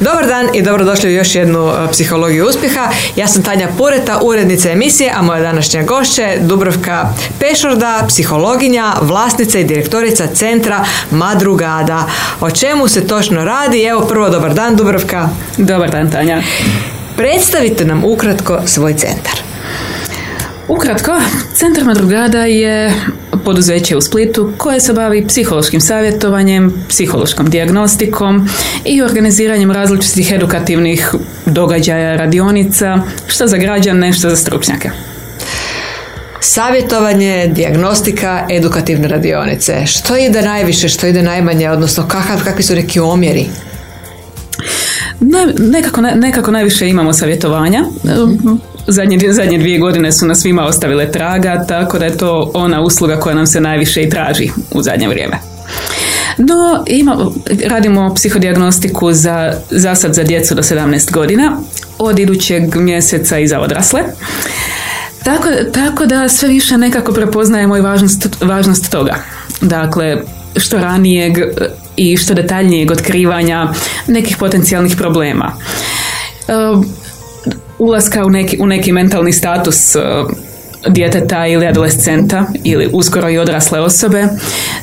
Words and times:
Dobar 0.00 0.26
dan 0.26 0.48
i 0.54 0.62
dobrodošli 0.62 1.08
u 1.08 1.12
još 1.12 1.34
jednu 1.34 1.68
e, 1.68 1.92
psihologiju 1.92 2.46
uspjeha. 2.46 2.88
Ja 3.16 3.26
sam 3.26 3.42
Tanja 3.42 3.68
Pureta, 3.78 4.20
urednica 4.22 4.70
emisije, 4.70 5.12
a 5.16 5.22
moja 5.22 5.40
današnja 5.40 5.82
gošća 5.82 6.28
Dubrovka 6.40 7.08
Pešorda, 7.40 8.04
psihologinja, 8.08 8.92
vlasnica 9.00 9.58
i 9.58 9.64
direktorica 9.64 10.26
centra 10.26 10.84
Madrugada. 11.10 12.04
O 12.40 12.50
čemu 12.50 12.88
se 12.88 13.06
točno 13.06 13.44
radi? 13.44 13.82
Evo 13.82 14.06
prvo 14.06 14.28
dobar 14.28 14.54
dan 14.54 14.76
Dubrovka. 14.76 15.28
Dobar 15.56 15.90
dan 15.90 16.10
Tanja. 16.10 16.42
Predstavite 17.16 17.84
nam 17.84 18.04
ukratko 18.04 18.60
svoj 18.66 18.94
centar. 18.94 19.45
Ukratko, 20.68 21.12
Centar 21.54 21.84
Madrugada 21.84 22.44
je 22.44 22.94
poduzeće 23.44 23.96
u 23.96 24.00
Splitu 24.00 24.52
koje 24.56 24.80
se 24.80 24.92
bavi 24.92 25.26
psihološkim 25.26 25.80
savjetovanjem, 25.80 26.84
psihološkom 26.88 27.50
dijagnostikom 27.50 28.48
i 28.84 29.02
organiziranjem 29.02 29.70
različitih 29.70 30.32
edukativnih 30.32 31.10
događaja, 31.46 32.16
radionica, 32.16 32.98
što 33.26 33.46
za 33.46 33.56
građane, 33.56 34.12
što 34.12 34.30
za 34.30 34.36
stručnjake. 34.36 34.90
Savjetovanje, 36.40 37.50
dijagnostika, 37.54 38.46
edukativne 38.50 39.08
radionice. 39.08 39.86
Što 39.86 40.16
ide 40.16 40.42
najviše, 40.42 40.88
što 40.88 41.06
ide 41.06 41.22
najmanje, 41.22 41.70
odnosno 41.70 42.08
kakav, 42.08 42.44
kakvi 42.44 42.62
su 42.62 42.74
neki 42.74 43.00
omjeri? 43.00 43.46
Ne, 45.20 45.46
nekako, 45.58 46.00
nekako 46.00 46.50
najviše 46.50 46.88
imamo 46.88 47.12
savjetovanja. 47.12 47.84
Zadnje, 48.86 49.32
zadnje 49.32 49.58
dvije 49.58 49.78
godine 49.78 50.12
su 50.12 50.26
nas 50.26 50.40
svima 50.40 50.64
ostavile 50.64 51.12
traga, 51.12 51.64
tako 51.68 51.98
da 51.98 52.04
je 52.04 52.16
to 52.16 52.50
ona 52.54 52.80
usluga 52.80 53.16
koja 53.16 53.34
nam 53.34 53.46
se 53.46 53.60
najviše 53.60 54.02
i 54.02 54.10
traži 54.10 54.50
u 54.70 54.82
zadnje 54.82 55.08
vrijeme. 55.08 55.38
No, 56.38 56.84
ima, 56.86 57.30
radimo 57.66 58.14
psihodijagnostiku 58.14 59.12
za, 59.12 59.52
za 59.70 59.94
sad 59.94 60.14
za 60.14 60.22
djecu 60.22 60.54
do 60.54 60.62
17 60.62 61.12
godina, 61.12 61.60
od 61.98 62.18
idućeg 62.18 62.76
mjeseca 62.76 63.38
i 63.38 63.48
za 63.48 63.60
odrasle. 63.60 64.00
Tako, 65.24 65.48
tako 65.72 66.06
da 66.06 66.28
sve 66.28 66.48
više 66.48 66.78
nekako 66.78 67.12
prepoznajemo 67.12 67.76
i 67.76 67.80
važnost, 67.80 68.28
važnost 68.40 68.90
toga. 68.90 69.14
Dakle, 69.60 70.16
što 70.56 70.78
ranijeg 70.78 71.38
i 71.96 72.16
što 72.16 72.34
detaljnijeg 72.34 72.90
otkrivanja 72.90 73.72
nekih 74.06 74.36
potencijalnih 74.36 74.96
problema. 74.96 75.52
Ulaska 77.78 78.24
u 78.24 78.30
neki, 78.30 78.58
u 78.60 78.66
neki 78.66 78.92
mentalni 78.92 79.32
status 79.32 79.94
uh, 79.94 80.02
djeteta 80.88 81.46
ili 81.46 81.66
adolescenta 81.66 82.46
ili 82.64 82.90
uskoro 82.92 83.30
i 83.30 83.38
odrasle 83.38 83.80
osobe, 83.80 84.28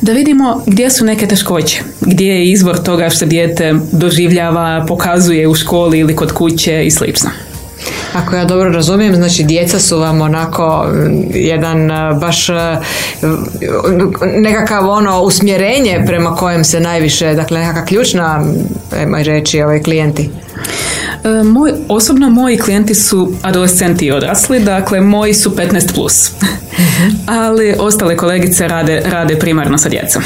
da 0.01 0.11
vidimo 0.11 0.63
gdje 0.65 0.89
su 0.89 1.05
neke 1.05 1.27
teškoće, 1.27 1.81
gdje 2.01 2.27
je 2.27 2.51
izvor 2.51 2.77
toga 2.77 3.09
što 3.09 3.25
dijete 3.25 3.73
doživljava, 3.91 4.85
pokazuje 4.87 5.47
u 5.47 5.55
školi 5.55 5.99
ili 5.99 6.15
kod 6.15 6.31
kuće 6.31 6.85
i 6.85 6.91
slično. 6.91 7.29
Ako 8.13 8.35
ja 8.35 8.45
dobro 8.45 8.69
razumijem, 8.69 9.15
znači 9.15 9.43
djeca 9.43 9.79
su 9.79 9.99
vam 9.99 10.21
onako 10.21 10.87
jedan 11.33 11.91
uh, 11.91 12.19
baš 12.19 12.49
uh, 12.49 12.55
nekakav 14.35 14.89
ono 14.89 15.21
usmjerenje 15.21 16.03
prema 16.05 16.35
kojem 16.35 16.63
se 16.63 16.79
najviše, 16.79 17.33
dakle 17.33 17.59
nekakva 17.59 17.85
ključna, 17.85 18.45
ajmo 18.97 19.17
reći, 19.17 19.61
ovaj 19.61 19.83
klijenti. 19.83 20.29
E, 21.23 21.43
moj, 21.43 21.73
osobno 21.87 22.29
moji 22.29 22.57
klijenti 22.57 22.95
su 22.95 23.33
adolescenti 23.41 24.05
i 24.05 24.11
odrasli, 24.11 24.59
dakle 24.59 25.01
moji 25.01 25.33
su 25.33 25.49
15 25.49 25.93
plus. 25.93 26.31
Mhm. 26.41 27.15
Ali 27.39 27.75
ostale 27.79 28.17
kolegice 28.17 28.67
rade, 28.67 29.03
rade 29.05 29.39
primarno 29.39 29.77
sa 29.77 29.89
djecom. 29.89 30.23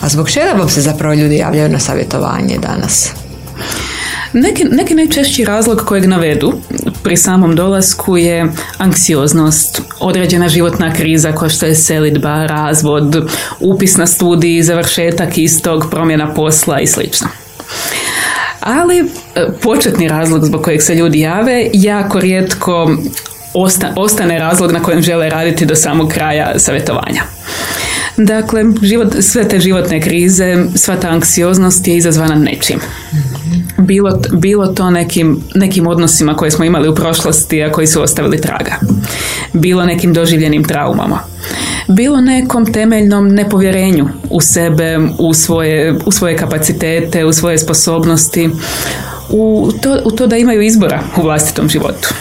A 0.00 0.08
zbog 0.08 0.30
čega 0.30 0.52
vam 0.58 0.68
se 0.68 0.80
zapravo 0.80 1.14
ljudi 1.14 1.36
javljaju 1.36 1.68
na 1.68 1.78
savjetovanje 1.78 2.58
danas? 2.58 3.10
Neki, 4.32 4.64
neki 4.64 4.94
najčešći 4.94 5.44
razlog 5.44 5.82
kojeg 5.86 6.06
navedu 6.06 6.52
pri 7.02 7.16
samom 7.16 7.56
dolasku 7.56 8.16
je 8.16 8.52
anksioznost, 8.78 9.82
određena 10.00 10.48
životna 10.48 10.94
kriza 10.94 11.32
kao 11.32 11.48
što 11.48 11.66
je 11.66 11.74
selidba, 11.74 12.46
razvod, 12.46 13.30
upis 13.60 13.96
na 13.96 14.06
studij, 14.06 14.62
završetak 14.62 15.38
istog, 15.38 15.86
promjena 15.90 16.34
posla 16.34 16.80
i 16.80 16.86
slično 16.86 17.28
ali 18.62 18.98
e, 18.98 19.04
početni 19.62 20.08
razlog 20.08 20.44
zbog 20.44 20.62
kojeg 20.62 20.82
se 20.82 20.94
ljudi 20.94 21.20
jave 21.20 21.70
jako 21.72 22.20
rijetko 22.20 22.96
ostane 23.96 24.38
razlog 24.38 24.72
na 24.72 24.82
kojem 24.82 25.02
žele 25.02 25.30
raditi 25.30 25.66
do 25.66 25.76
samog 25.76 26.12
kraja 26.12 26.58
savjetovanja. 26.58 27.22
Dakle, 28.16 28.64
život, 28.82 29.14
sve 29.20 29.48
te 29.48 29.60
životne 29.60 30.00
krize, 30.00 30.64
sva 30.74 30.96
ta 30.96 31.08
anksioznost 31.08 31.88
je 31.88 31.96
izazvana 31.96 32.34
nečim. 32.34 32.80
Bilo, 33.78 34.20
bilo 34.32 34.66
to 34.66 34.90
nekim, 34.90 35.40
nekim 35.54 35.86
odnosima 35.86 36.34
koje 36.34 36.50
smo 36.50 36.64
imali 36.64 36.88
u 36.88 36.94
prošlosti, 36.94 37.62
a 37.62 37.72
koji 37.72 37.86
su 37.86 38.02
ostavili 38.02 38.40
traga. 38.40 38.74
Bilo 39.52 39.84
nekim 39.84 40.12
doživljenim 40.12 40.64
traumama 40.64 41.18
bilo 41.88 42.20
nekom 42.20 42.72
temeljnom 42.72 43.28
nepovjerenju 43.28 44.08
u 44.30 44.40
sebe, 44.40 44.98
u 45.18 45.34
svoje, 45.34 45.94
u 46.06 46.10
svoje 46.10 46.36
kapacitete, 46.36 47.24
u 47.24 47.32
svoje 47.32 47.58
sposobnosti, 47.58 48.50
u 49.30 49.70
to, 49.82 49.98
u 50.04 50.10
to 50.10 50.26
da 50.26 50.36
imaju 50.36 50.62
izbora 50.62 51.02
u 51.16 51.22
vlastitom 51.22 51.68
životu. 51.68 52.14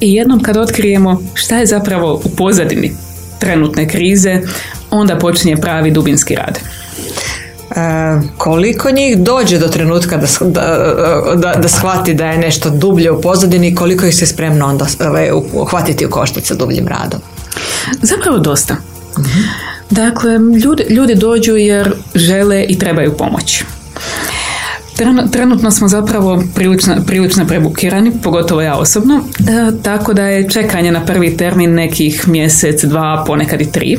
I 0.00 0.14
jednom 0.14 0.42
kad 0.42 0.56
otkrijemo 0.56 1.22
šta 1.34 1.58
je 1.58 1.66
zapravo 1.66 2.20
u 2.24 2.28
pozadini 2.36 2.92
trenutne 3.42 3.88
krize, 3.88 4.40
onda 4.90 5.18
počinje 5.18 5.56
pravi 5.56 5.90
dubinski 5.90 6.34
rad. 6.34 6.58
E, 6.58 8.20
koliko 8.36 8.90
njih 8.90 9.18
dođe 9.18 9.58
do 9.58 9.68
trenutka 9.68 10.16
da, 10.16 10.26
da, 11.36 11.54
da, 11.54 11.68
shvati 11.68 12.14
da 12.14 12.26
je 12.26 12.38
nešto 12.38 12.70
dublje 12.70 13.10
u 13.10 13.20
pozadini 13.20 13.74
koliko 13.74 14.06
ih 14.06 14.14
se 14.14 14.26
spremno 14.26 14.66
onda 14.66 14.86
ovaj, 15.06 15.30
uhvatiti 15.52 16.06
u 16.06 16.10
koštac 16.10 16.46
sa 16.46 16.54
dubljim 16.54 16.88
radom? 16.88 17.20
Zapravo 18.02 18.38
dosta. 18.38 18.76
Dakle, 19.90 20.32
ljudi, 20.64 20.86
ljudi 20.90 21.14
dođu 21.14 21.56
jer 21.56 21.94
žele 22.14 22.64
i 22.68 22.78
trebaju 22.78 23.16
pomoć. 23.16 23.64
Trenutno 25.32 25.70
smo 25.70 25.88
zapravo 25.88 26.42
prilično, 26.54 26.94
prilično 27.06 27.46
prebukirani, 27.46 28.12
pogotovo 28.22 28.62
ja 28.62 28.76
osobno, 28.76 29.20
e, 29.38 29.82
tako 29.82 30.14
da 30.14 30.26
je 30.26 30.50
čekanje 30.50 30.92
na 30.92 31.04
prvi 31.04 31.36
termin 31.36 31.74
nekih 31.74 32.28
mjesec, 32.28 32.84
dva, 32.84 33.24
ponekad 33.26 33.60
i 33.60 33.72
tri. 33.72 33.98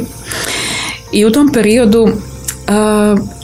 I 1.12 1.26
u 1.26 1.32
tom 1.32 1.52
periodu 1.52 2.08
e, 2.08 2.12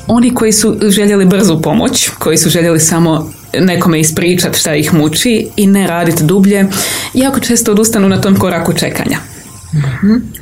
oni 0.08 0.34
koji 0.34 0.52
su 0.52 0.78
željeli 0.82 1.26
brzu 1.26 1.62
pomoć, 1.62 2.10
koji 2.20 2.38
su 2.38 2.50
željeli 2.50 2.80
samo 2.80 3.32
nekome 3.54 4.00
ispričati 4.00 4.60
šta 4.60 4.76
ih 4.76 4.94
muči 4.94 5.48
i 5.56 5.68
ne 5.68 5.88
raditi 5.88 6.24
dublje, 6.24 6.66
jako 7.14 7.40
često 7.40 7.72
odustanu 7.72 8.10
na 8.10 8.22
tom 8.22 8.36
koraku 8.36 8.74
čekanja. 8.74 9.18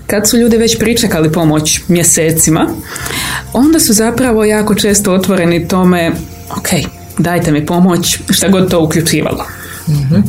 Kad 0.07 0.29
su 0.29 0.37
ljudi 0.37 0.57
već 0.57 0.79
pričekali 0.79 1.31
pomoć 1.31 1.81
mjesecima, 1.87 2.67
onda 3.53 3.79
su 3.79 3.93
zapravo 3.93 4.45
jako 4.45 4.75
često 4.75 5.13
otvoreni 5.13 5.67
tome, 5.67 6.11
ok, 6.57 6.67
dajte 7.17 7.51
mi 7.51 7.65
pomoć, 7.65 8.19
šta 8.29 8.47
god 8.47 8.71
to 8.71 8.81
uključivalo. 8.81 9.45
Mhm. 9.89 10.21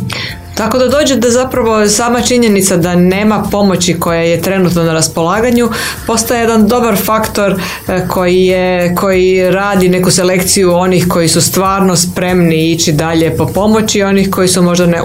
Tako 0.59 0.79
da 0.79 0.89
dođe 0.89 1.17
da 1.17 1.31
zapravo 1.31 1.89
sama 1.89 2.21
činjenica 2.21 2.77
da 2.77 2.95
nema 2.95 3.43
pomoći 3.51 4.01
koja 4.01 4.21
je 4.21 4.43
trenutno 4.43 4.83
na 4.83 4.93
raspolaganju 4.93 5.71
postaje 6.07 6.41
jedan 6.41 6.69
dobar 6.69 6.97
faktor 6.97 7.61
e, 7.89 8.07
koji, 8.09 8.47
je, 8.47 8.95
koji 8.95 9.51
radi 9.51 9.89
neku 9.89 10.11
selekciju 10.11 10.75
onih 10.75 11.07
koji 11.09 11.29
su 11.29 11.41
stvarno 11.41 11.97
spremni 11.97 12.71
ići 12.71 12.93
dalje 12.93 13.37
po 13.37 13.47
pomoći 13.47 14.03
onih 14.03 14.31
koji 14.31 14.49
su 14.49 14.63
možda 14.63 14.87
ne, 14.87 14.99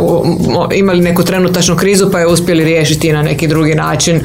imali 0.75 1.01
neku 1.01 1.23
trenutačnu 1.23 1.75
krizu 1.75 2.11
pa 2.11 2.19
je 2.19 2.27
uspjeli 2.27 2.63
riješiti 2.63 3.13
na 3.13 3.21
neki 3.21 3.47
drugi 3.47 3.75
način 3.75 4.21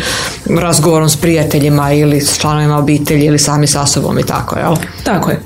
razgovorom 0.46 1.08
s 1.08 1.16
prijateljima 1.16 1.92
ili 1.92 2.20
s 2.20 2.38
članovima 2.38 2.78
obitelji 2.78 3.24
ili 3.24 3.38
sami 3.38 3.66
sa 3.66 3.86
sobom 3.86 4.18
i 4.18 4.22
tako, 4.22 4.58
jel? 4.58 4.76
Tako 5.04 5.30
je. 5.30 5.40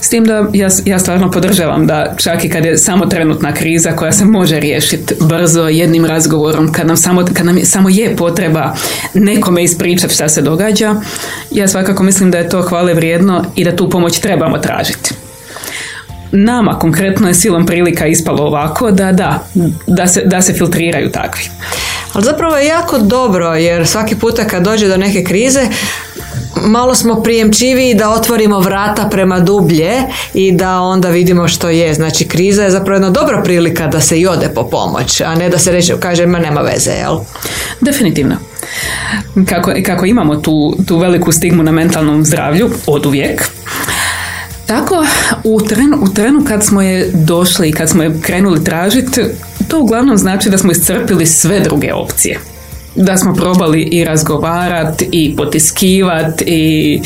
S 0.00 0.08
tim 0.08 0.24
da 0.24 0.46
ja, 0.52 0.68
ja 0.84 0.98
stvarno 0.98 1.30
podržavam 1.30 1.86
da 1.86 2.14
čak 2.16 2.44
i 2.44 2.48
kad 2.48 2.64
je 2.64 2.78
samo 2.78 3.06
trenutna 3.06 3.52
kriza 3.54 3.92
koja 3.96 4.12
se 4.12 4.24
može 4.24 4.60
riješiti 4.60 5.14
brzo 5.24 5.68
jednim 5.68 6.04
razgovorom 6.04 6.72
kad 6.72 6.86
nam 6.86 6.96
samo, 6.96 7.24
kad 7.34 7.46
nam 7.46 7.58
samo 7.64 7.88
je 7.88 8.16
potreba 8.16 8.74
nekome 9.14 9.64
ispričati 9.64 10.14
šta 10.14 10.28
se 10.28 10.42
događa, 10.42 10.94
ja 11.50 11.68
svakako 11.68 12.02
mislim 12.02 12.30
da 12.30 12.38
je 12.38 12.48
to 12.48 12.62
hvale 12.62 12.94
vrijedno 12.94 13.44
i 13.56 13.64
da 13.64 13.76
tu 13.76 13.90
pomoć 13.90 14.18
trebamo 14.18 14.58
tražiti. 14.58 15.14
Nama 16.32 16.78
konkretno 16.78 17.28
je 17.28 17.34
silom 17.34 17.66
prilika 17.66 18.06
ispalo 18.06 18.42
ovako 18.42 18.90
da 18.90 19.12
da, 19.12 19.46
da 19.86 20.06
se, 20.06 20.22
da 20.24 20.42
se 20.42 20.52
filtriraju 20.52 21.10
takvi. 21.10 21.44
Ali 22.12 22.24
zapravo 22.24 22.56
je 22.56 22.66
jako 22.66 22.98
dobro 22.98 23.54
jer 23.54 23.86
svaki 23.86 24.16
puta 24.16 24.44
kad 24.44 24.62
dođe 24.62 24.88
do 24.88 24.96
neke 24.96 25.24
krize 25.24 25.60
malo 26.62 26.94
smo 26.94 27.22
prijemčiviji 27.22 27.94
da 27.94 28.10
otvorimo 28.10 28.60
vrata 28.60 29.08
prema 29.10 29.40
dublje 29.40 29.92
i 30.34 30.52
da 30.52 30.80
onda 30.80 31.08
vidimo 31.08 31.48
što 31.48 31.68
je. 31.68 31.94
Znači 31.94 32.28
kriza 32.28 32.62
je 32.62 32.70
zapravo 32.70 32.94
jedna 32.94 33.10
dobra 33.10 33.42
prilika 33.42 33.86
da 33.86 34.00
se 34.00 34.20
i 34.20 34.26
ode 34.26 34.48
po 34.48 34.68
pomoć, 34.68 35.20
a 35.20 35.34
ne 35.34 35.48
da 35.48 35.58
se 35.58 35.72
reče, 35.72 35.94
kaže 36.00 36.26
ma 36.26 36.38
nema 36.38 36.60
veze, 36.60 36.90
jel? 36.90 37.16
Definitivno. 37.80 38.36
Kako, 39.48 39.72
kako 39.86 40.06
imamo 40.06 40.36
tu, 40.36 40.76
tu 40.86 40.98
veliku 40.98 41.32
stigmu 41.32 41.62
na 41.62 41.72
mentalnom 41.72 42.24
zdravlju 42.24 42.70
od 42.86 43.06
uvijek, 43.06 43.50
Tako, 44.66 45.06
u 45.44 45.60
trenu, 45.60 45.98
u 46.00 46.08
trenu 46.14 46.44
kad 46.48 46.64
smo 46.64 46.82
je 46.82 47.10
došli 47.12 47.68
i 47.68 47.72
kad 47.72 47.90
smo 47.90 48.02
je 48.02 48.20
krenuli 48.22 48.64
tražiti, 48.64 49.22
to 49.68 49.80
uglavnom 49.80 50.16
znači 50.16 50.50
da 50.50 50.58
smo 50.58 50.72
iscrpili 50.72 51.26
sve 51.26 51.60
druge 51.60 51.94
opcije. 51.94 52.40
Da 52.96 53.16
smo 53.16 53.34
probali 53.34 53.82
i 53.82 54.04
razgovarati 54.04 55.08
i 55.12 55.36
potiskivati 55.36 56.44
i, 56.46 57.00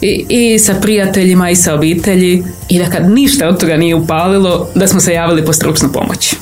i, 0.00 0.26
i 0.28 0.58
sa 0.58 0.74
prijateljima 0.74 1.50
i 1.50 1.56
sa 1.56 1.74
obitelji 1.74 2.44
i 2.68 2.78
da 2.78 2.90
kad 2.90 3.10
ništa 3.10 3.48
od 3.48 3.60
toga 3.60 3.76
nije 3.76 3.94
upalilo, 3.94 4.68
da 4.74 4.86
smo 4.86 5.00
se 5.00 5.12
javili 5.12 5.44
po 5.44 5.52
stručnu 5.52 5.92
pomoć. 5.92 6.34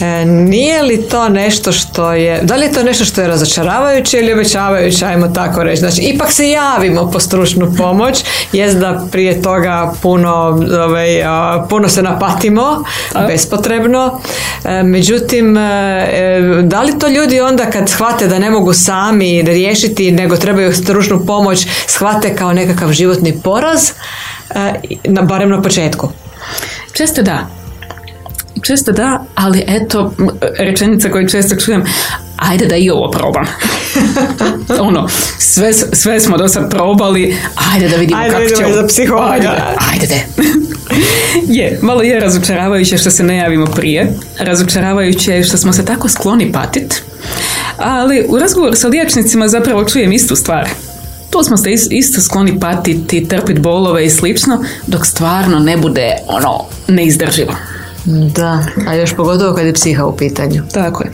E, 0.00 0.24
nije 0.24 0.82
li 0.82 1.08
to 1.08 1.28
nešto 1.28 1.72
što 1.72 2.12
je, 2.12 2.40
da 2.42 2.56
li 2.56 2.64
je 2.66 2.72
to 2.72 2.82
nešto 2.82 3.04
što 3.04 3.20
je 3.20 3.28
razočaravajuće 3.28 4.18
ili 4.18 4.32
obećavajuće, 4.32 5.06
ajmo 5.06 5.28
tako 5.28 5.62
reći. 5.62 5.80
Znači, 5.80 6.00
ipak 6.02 6.32
se 6.32 6.50
javimo 6.50 7.10
po 7.10 7.20
stručnu 7.20 7.74
pomoć, 7.78 8.24
jest 8.52 8.78
da 8.78 9.06
prije 9.12 9.42
toga 9.42 9.92
puno, 10.02 10.34
ovaj, 10.84 11.08
puno 11.68 11.88
se 11.88 12.02
napatimo, 12.02 12.84
bespotrebno. 13.28 14.20
E, 14.64 14.82
međutim, 14.82 15.56
e, 15.56 16.40
da 16.62 16.82
li 16.82 16.98
to 16.98 17.08
ljudi 17.08 17.40
onda 17.40 17.70
kad 17.70 17.88
shvate 17.88 18.26
da 18.26 18.38
ne 18.38 18.50
mogu 18.50 18.72
sami 18.72 19.42
riješiti, 19.42 20.10
nego 20.10 20.36
trebaju 20.36 20.74
stručnu 20.74 21.26
pomoć, 21.26 21.66
shvate 21.86 22.36
kao 22.36 22.52
nekakav 22.52 22.92
životni 22.92 23.40
poraz, 23.42 23.90
barem 25.22 25.50
na 25.50 25.62
početku? 25.62 26.08
Često 26.92 27.22
da. 27.22 27.55
Često 28.62 28.92
da, 28.92 29.24
ali 29.34 29.64
eto, 29.66 30.14
rečenica 30.58 31.10
koju 31.10 31.28
često 31.28 31.56
čujem, 31.56 31.84
ajde 32.36 32.66
da 32.66 32.76
i 32.76 32.90
ovo 32.90 33.10
probam. 33.10 33.46
ono, 34.88 35.08
sve, 35.38 35.72
sve 35.72 36.20
smo 36.20 36.36
do 36.36 36.48
sad 36.48 36.70
probali, 36.70 37.36
ajde 37.72 37.88
da 37.88 37.96
vidimo 37.96 38.20
ajde 38.20 38.34
kako 38.34 38.48
će... 38.48 38.74
za 38.74 38.86
psihologa. 38.86 39.32
Ajde, 39.32 39.50
ajde 39.92 40.06
de. 40.06 40.20
je, 41.58 41.78
malo 41.82 42.02
je 42.02 42.20
razočaravajuće 42.20 42.98
što 42.98 43.10
se 43.10 43.22
ne 43.22 43.36
javimo 43.36 43.66
prije. 43.66 44.12
Razočaravajuće 44.38 45.32
je 45.32 45.44
što 45.44 45.56
smo 45.56 45.72
se 45.72 45.84
tako 45.84 46.08
skloni 46.08 46.52
patit. 46.52 47.02
Ali 47.78 48.26
u 48.28 48.38
razgovoru 48.38 48.76
sa 48.76 48.88
liječnicima 48.88 49.48
zapravo 49.48 49.84
čujem 49.84 50.12
istu 50.12 50.36
stvar. 50.36 50.68
Tu 51.30 51.42
smo 51.42 51.56
se 51.56 51.70
isto 51.90 52.20
skloni 52.20 52.60
patiti, 52.60 53.28
trpiti 53.28 53.60
bolove 53.60 54.06
i 54.06 54.10
slično, 54.10 54.64
dok 54.86 55.06
stvarno 55.06 55.58
ne 55.58 55.76
bude 55.76 56.12
ono 56.26 56.64
neizdrživo. 56.88 57.52
Da, 58.06 58.64
a 58.86 58.94
još 58.94 59.14
pogotovo 59.16 59.54
kad 59.54 59.66
je 59.66 59.72
psiha 59.72 60.04
u 60.04 60.16
pitanju. 60.16 60.62
Tako 60.72 61.02
je. 61.02 61.10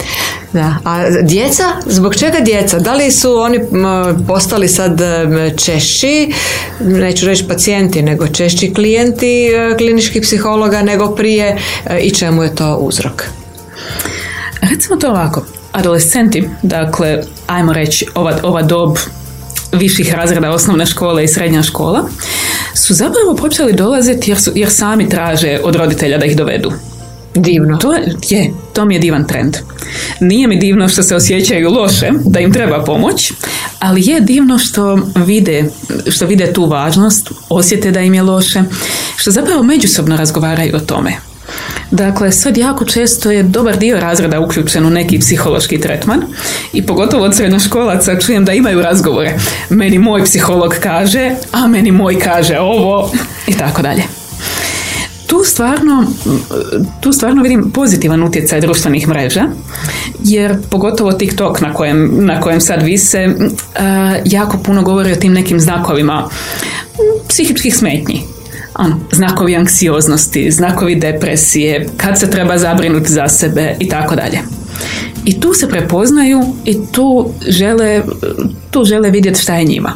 Da. 0.52 0.76
A 0.84 1.10
djeca, 1.22 1.64
zbog 1.86 2.14
čega 2.14 2.40
djeca? 2.40 2.78
Da 2.78 2.94
li 2.94 3.10
su 3.10 3.34
oni 3.34 3.60
postali 4.26 4.68
sad 4.68 5.00
češći, 5.56 6.32
neću 6.80 7.26
reći 7.26 7.48
pacijenti, 7.48 8.02
nego 8.02 8.26
češći 8.26 8.74
klijenti 8.74 9.46
e, 9.46 9.76
kliničkih 9.76 10.22
psihologa 10.22 10.82
nego 10.82 11.14
prije 11.14 11.58
e, 11.86 11.98
i 11.98 12.14
čemu 12.14 12.42
je 12.42 12.54
to 12.54 12.76
uzrok? 12.76 13.24
Recimo 14.60 14.96
to 14.96 15.08
ovako, 15.08 15.44
adolescenti, 15.72 16.48
dakle, 16.62 17.22
ajmo 17.46 17.72
reći, 17.72 18.06
ova, 18.14 18.38
ova 18.42 18.62
dob 18.62 18.96
viših 19.72 20.14
razreda 20.14 20.50
osnovne 20.50 20.86
škole 20.86 21.24
i 21.24 21.28
srednja 21.28 21.62
škola, 21.62 22.08
su 22.74 22.94
zapravo 22.94 23.36
počeli 23.36 23.72
dolaziti 23.72 24.30
jer, 24.30 24.40
su, 24.40 24.52
jer 24.54 24.70
sami 24.70 25.08
traže 25.08 25.58
od 25.64 25.76
roditelja 25.76 26.18
da 26.18 26.26
ih 26.26 26.36
dovedu. 26.36 26.72
Divno. 27.34 27.78
To 27.78 27.92
je, 28.28 28.52
to 28.72 28.84
mi 28.84 28.94
je 28.94 29.00
divan 29.00 29.26
trend. 29.26 29.56
Nije 30.20 30.48
mi 30.48 30.58
divno 30.58 30.88
što 30.88 31.02
se 31.02 31.16
osjećaju 31.16 31.70
loše, 31.70 32.10
da 32.24 32.40
im 32.40 32.52
treba 32.52 32.84
pomoć, 32.84 33.32
ali 33.78 34.06
je 34.06 34.20
divno 34.20 34.58
što 34.58 34.98
vide, 35.26 35.64
što 36.08 36.26
vide 36.26 36.52
tu 36.52 36.66
važnost, 36.66 37.30
osjete 37.48 37.90
da 37.90 38.00
im 38.00 38.14
je 38.14 38.22
loše, 38.22 38.62
što 39.16 39.30
zapravo 39.30 39.62
međusobno 39.62 40.16
razgovaraju 40.16 40.76
o 40.76 40.80
tome. 40.80 41.31
Dakle, 41.90 42.32
sad 42.32 42.56
jako 42.56 42.84
često 42.84 43.30
je 43.30 43.42
dobar 43.42 43.76
dio 43.76 44.00
razreda 44.00 44.40
uključen 44.40 44.86
u 44.86 44.90
neki 44.90 45.18
psihološki 45.18 45.80
tretman 45.80 46.22
i 46.72 46.86
pogotovo 46.86 47.24
od 47.24 47.36
srednjoškolaca 47.36 48.18
čujem 48.18 48.44
da 48.44 48.52
imaju 48.52 48.82
razgovore. 48.82 49.38
Meni 49.70 49.98
moj 49.98 50.24
psiholog 50.24 50.74
kaže, 50.80 51.30
a 51.52 51.66
meni 51.66 51.92
moj 51.92 52.18
kaže 52.18 52.58
ovo 52.58 53.10
i 53.46 53.54
tako 53.54 53.82
dalje. 53.82 54.02
Tu 55.26 55.44
stvarno, 55.44 56.04
tu 57.00 57.12
stvarno 57.12 57.42
vidim 57.42 57.70
pozitivan 57.70 58.22
utjecaj 58.22 58.60
društvenih 58.60 59.08
mreža, 59.08 59.44
jer 60.24 60.56
pogotovo 60.70 61.12
TikTok 61.12 61.60
na 61.60 61.72
kojem, 61.72 62.26
na 62.26 62.40
kojem 62.40 62.60
sad 62.60 62.82
vise 62.82 63.28
jako 64.24 64.58
puno 64.58 64.82
govori 64.82 65.12
o 65.12 65.16
tim 65.16 65.32
nekim 65.32 65.60
znakovima 65.60 66.28
psihičkih 67.28 67.76
smetnji 67.76 68.31
ono, 68.84 69.00
znakovi 69.12 69.56
anksioznosti, 69.56 70.50
znakovi 70.50 70.94
depresije, 70.94 71.86
kad 71.96 72.18
se 72.18 72.30
treba 72.30 72.58
zabrinuti 72.58 73.12
za 73.12 73.28
sebe 73.28 73.76
i 73.80 73.88
tako 73.88 74.16
dalje. 74.16 74.38
I 75.24 75.40
tu 75.40 75.54
se 75.54 75.68
prepoznaju 75.68 76.42
i 76.64 76.78
tu 76.92 77.30
žele, 77.48 78.02
tu 78.70 78.84
žele 78.84 79.10
vidjeti 79.10 79.40
šta 79.40 79.54
je 79.54 79.64
njima. 79.64 79.92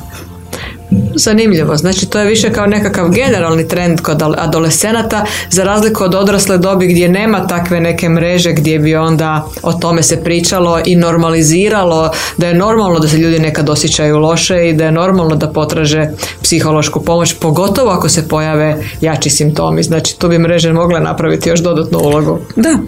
Zanimljivo, 1.15 1.77
znači 1.77 2.07
to 2.07 2.19
je 2.19 2.27
više 2.27 2.53
kao 2.53 2.67
nekakav 2.67 3.09
generalni 3.09 3.69
trend 3.69 4.01
kod 4.01 4.23
adolescenata 4.23 5.25
za 5.51 5.65
razliku 5.65 6.05
od 6.05 6.15
odrasle 6.15 6.59
dobi 6.59 6.87
gdje 6.87 7.09
nema 7.09 7.47
takve 7.47 7.81
neke 7.81 8.09
mreže 8.09 8.53
gdje 8.53 8.79
bi 8.79 8.97
onda 8.97 9.47
o 9.63 9.73
tome 9.73 10.03
se 10.03 10.25
pričalo 10.25 10.81
i 10.85 10.97
normaliziralo 10.97 12.11
da 12.37 12.49
je 12.49 12.55
normalno 12.55 12.99
da 12.99 13.09
se 13.09 13.19
ljudi 13.19 13.39
nekad 13.39 13.69
osjećaju 13.69 14.19
loše 14.19 14.69
i 14.69 14.73
da 14.73 14.85
je 14.85 14.93
normalno 14.93 15.37
da 15.37 15.53
potraže 15.53 16.09
psihološku 16.43 17.01
pomoć, 17.01 17.35
pogotovo 17.41 17.91
ako 17.91 18.09
se 18.09 18.29
pojave 18.29 18.77
jači 19.01 19.31
simptomi. 19.31 19.83
Znači 19.83 20.19
tu 20.19 20.29
bi 20.29 20.39
mreže 20.39 20.73
mogle 20.73 21.01
napraviti 21.01 21.49
još 21.49 21.61
dodatnu 21.61 21.99
ulogu. 21.99 22.39
Da. 22.57 22.79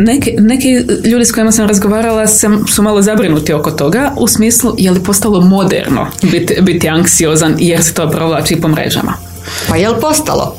Neki, 0.00 0.34
neki 0.38 0.68
ljudi 1.04 1.24
s 1.24 1.32
kojima 1.32 1.52
sam 1.52 1.68
razgovarala 1.68 2.26
sam, 2.26 2.66
su 2.66 2.82
malo 2.82 3.02
zabrinuti 3.02 3.52
oko 3.52 3.70
toga 3.70 4.12
u 4.16 4.28
smislu 4.28 4.74
je 4.78 4.90
li 4.90 5.02
postalo 5.02 5.40
moderno 5.40 6.06
biti, 6.22 6.54
biti 6.60 6.88
anksiozan 6.88 7.54
jer 7.58 7.82
se 7.82 7.94
to 7.94 8.10
provlači 8.10 8.56
po 8.56 8.68
mrežama. 8.68 9.14
Pa 9.68 9.76
je 9.76 9.88
li 9.88 10.00
postalo? 10.00 10.56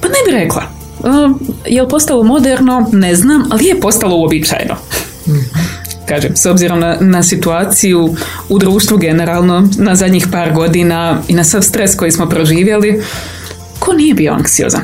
Pa 0.00 0.08
ne 0.08 0.14
bi 0.26 0.38
rekla. 0.38 0.62
Uh, 0.98 1.36
je 1.66 1.82
li 1.82 1.88
postalo 1.88 2.22
moderno? 2.22 2.88
Ne 2.92 3.14
znam, 3.14 3.44
ali 3.50 3.64
je 3.64 3.80
postalo 3.80 4.16
uobičajeno. 4.16 4.76
Kažem, 6.06 6.36
s 6.36 6.46
obzirom 6.46 6.80
na, 6.80 6.96
na 7.00 7.22
situaciju 7.22 8.14
u 8.48 8.58
društvu 8.58 8.98
generalno, 8.98 9.68
na 9.78 9.96
zadnjih 9.96 10.26
par 10.32 10.52
godina 10.54 11.22
i 11.28 11.34
na 11.34 11.44
sav 11.44 11.62
stres 11.62 11.94
koji 11.94 12.10
smo 12.10 12.28
proživjeli, 12.28 13.02
ko 13.78 13.92
nije 13.92 14.14
bio 14.14 14.32
anksiozan? 14.32 14.82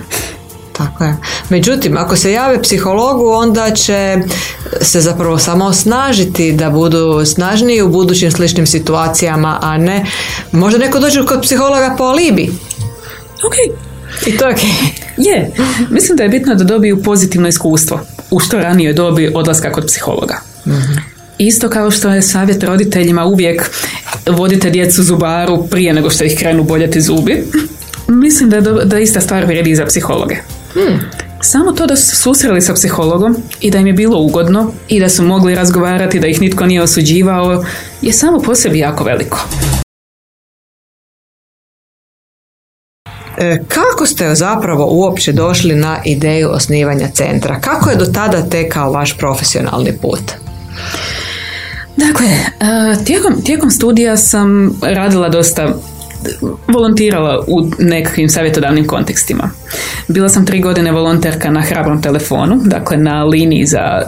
Tako 0.76 1.04
je. 1.04 1.16
Međutim, 1.48 1.96
ako 1.96 2.16
se 2.16 2.32
jave 2.32 2.62
psihologu, 2.62 3.28
onda 3.28 3.70
će 3.70 4.16
se 4.80 5.00
zapravo 5.00 5.38
samo 5.38 5.64
osnažiti 5.64 6.52
da 6.52 6.70
budu 6.70 7.24
snažniji 7.24 7.82
u 7.82 7.88
budućim 7.88 8.30
sličnim 8.30 8.66
situacijama, 8.66 9.58
a 9.62 9.78
ne 9.78 10.06
možda 10.52 10.78
neko 10.78 10.98
dođe 10.98 11.26
kod 11.26 11.42
psihologa 11.42 11.94
po 11.98 12.04
alibi. 12.04 12.52
Ok. 13.46 13.84
I 14.26 14.36
to 14.36 14.48
je. 14.48 14.56
Je. 15.16 15.50
Mislim 15.90 16.16
da 16.16 16.22
je 16.22 16.28
bitno 16.28 16.54
da 16.54 16.64
dobiju 16.64 17.02
pozitivno 17.02 17.48
iskustvo 17.48 18.00
u 18.30 18.40
što 18.40 18.58
ranijoj 18.58 18.92
dobi 18.92 19.32
odlaska 19.34 19.72
kod 19.72 19.86
psihologa. 19.86 20.40
mm 20.66 20.72
Isto 21.38 21.68
kao 21.68 21.90
što 21.90 22.08
je 22.08 22.22
savjet 22.22 22.62
roditeljima 22.62 23.24
uvijek 23.24 23.70
vodite 24.26 24.70
djecu 24.70 25.02
zubaru 25.02 25.66
prije 25.66 25.92
nego 25.92 26.10
što 26.10 26.24
ih 26.24 26.38
krenu 26.38 26.64
boljeti 26.64 27.00
zubi. 27.00 27.44
Mislim 28.08 28.50
da, 28.50 28.56
je 28.56 28.62
da 28.62 28.98
ista 28.98 29.20
stvar 29.20 29.46
vrijedi 29.46 29.70
i 29.70 29.76
za 29.76 29.86
psihologe. 29.86 30.36
Hmm. 30.76 31.00
Samo 31.40 31.72
to 31.72 31.86
da 31.86 31.96
su 31.96 32.06
se 32.06 32.16
susreli 32.16 32.60
sa 32.60 32.74
psihologom 32.74 33.36
i 33.60 33.70
da 33.70 33.78
im 33.78 33.86
je 33.86 33.92
bilo 33.92 34.18
ugodno 34.18 34.72
i 34.88 35.00
da 35.00 35.08
su 35.08 35.22
mogli 35.22 35.54
razgovarati, 35.54 36.20
da 36.20 36.26
ih 36.26 36.40
nitko 36.40 36.66
nije 36.66 36.82
osuđivao, 36.82 37.64
je 38.02 38.12
samo 38.12 38.40
po 38.40 38.54
sebi 38.54 38.78
jako 38.78 39.04
veliko. 39.04 39.38
E, 43.38 43.58
kako 43.68 44.06
ste 44.06 44.34
zapravo 44.34 44.86
uopće 44.90 45.32
došli 45.32 45.74
na 45.74 45.98
ideju 46.04 46.50
osnivanja 46.50 47.08
centra? 47.14 47.60
Kako 47.60 47.90
je 47.90 47.96
do 47.96 48.06
tada 48.06 48.42
tekao 48.42 48.92
vaš 48.92 49.18
profesionalni 49.18 49.98
put? 50.02 50.32
Dakle, 51.96 52.26
e, 52.26 53.04
tijekom, 53.04 53.42
tijekom 53.44 53.70
studija 53.70 54.16
sam 54.16 54.78
radila 54.82 55.28
dosta 55.28 55.74
volontirala 56.68 57.44
u 57.46 57.70
nekakvim 57.78 58.28
savjetodavnim 58.28 58.86
kontekstima. 58.86 59.50
Bila 60.08 60.28
sam 60.28 60.46
tri 60.46 60.60
godine 60.60 60.92
volonterka 60.92 61.50
na 61.50 61.60
hrabrom 61.60 62.02
telefonu, 62.02 62.60
dakle 62.64 62.96
na 62.96 63.24
liniji 63.24 63.66
za, 63.66 64.02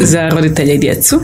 za 0.00 0.28
roditelje 0.28 0.74
i 0.74 0.78
djecu. 0.78 1.20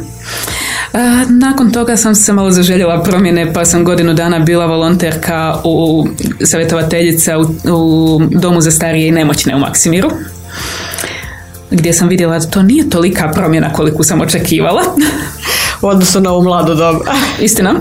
Nakon 1.29 1.71
toga 1.73 1.97
sam 1.97 2.15
se 2.15 2.33
malo 2.33 2.51
zaželjela 2.51 3.03
promjene 3.03 3.53
pa 3.53 3.65
sam 3.65 3.85
godinu 3.85 4.15
dana 4.15 4.39
bila 4.39 4.67
volonterka 4.67 5.57
u 5.65 6.07
savjetovateljica 6.45 7.39
u, 7.39 7.43
u 7.73 8.21
Domu 8.31 8.61
za 8.61 8.71
starije 8.71 9.09
i 9.09 9.13
nemoćne 9.13 9.57
u 9.57 9.59
Maksimiru 9.59 10.11
gdje 11.71 11.93
sam 11.93 12.09
vidjela 12.09 12.39
da 12.39 12.47
to 12.47 12.63
nije 12.63 12.91
tolika 12.91 13.31
promjena 13.31 13.73
koliko 13.73 14.03
sam 14.03 14.21
očekivala. 14.21 14.83
u 15.83 15.87
odnosu 15.87 16.21
na 16.21 16.31
ovu 16.31 16.43
mladu 16.43 16.75
dobu. 16.75 17.01
Istina. 17.41 17.75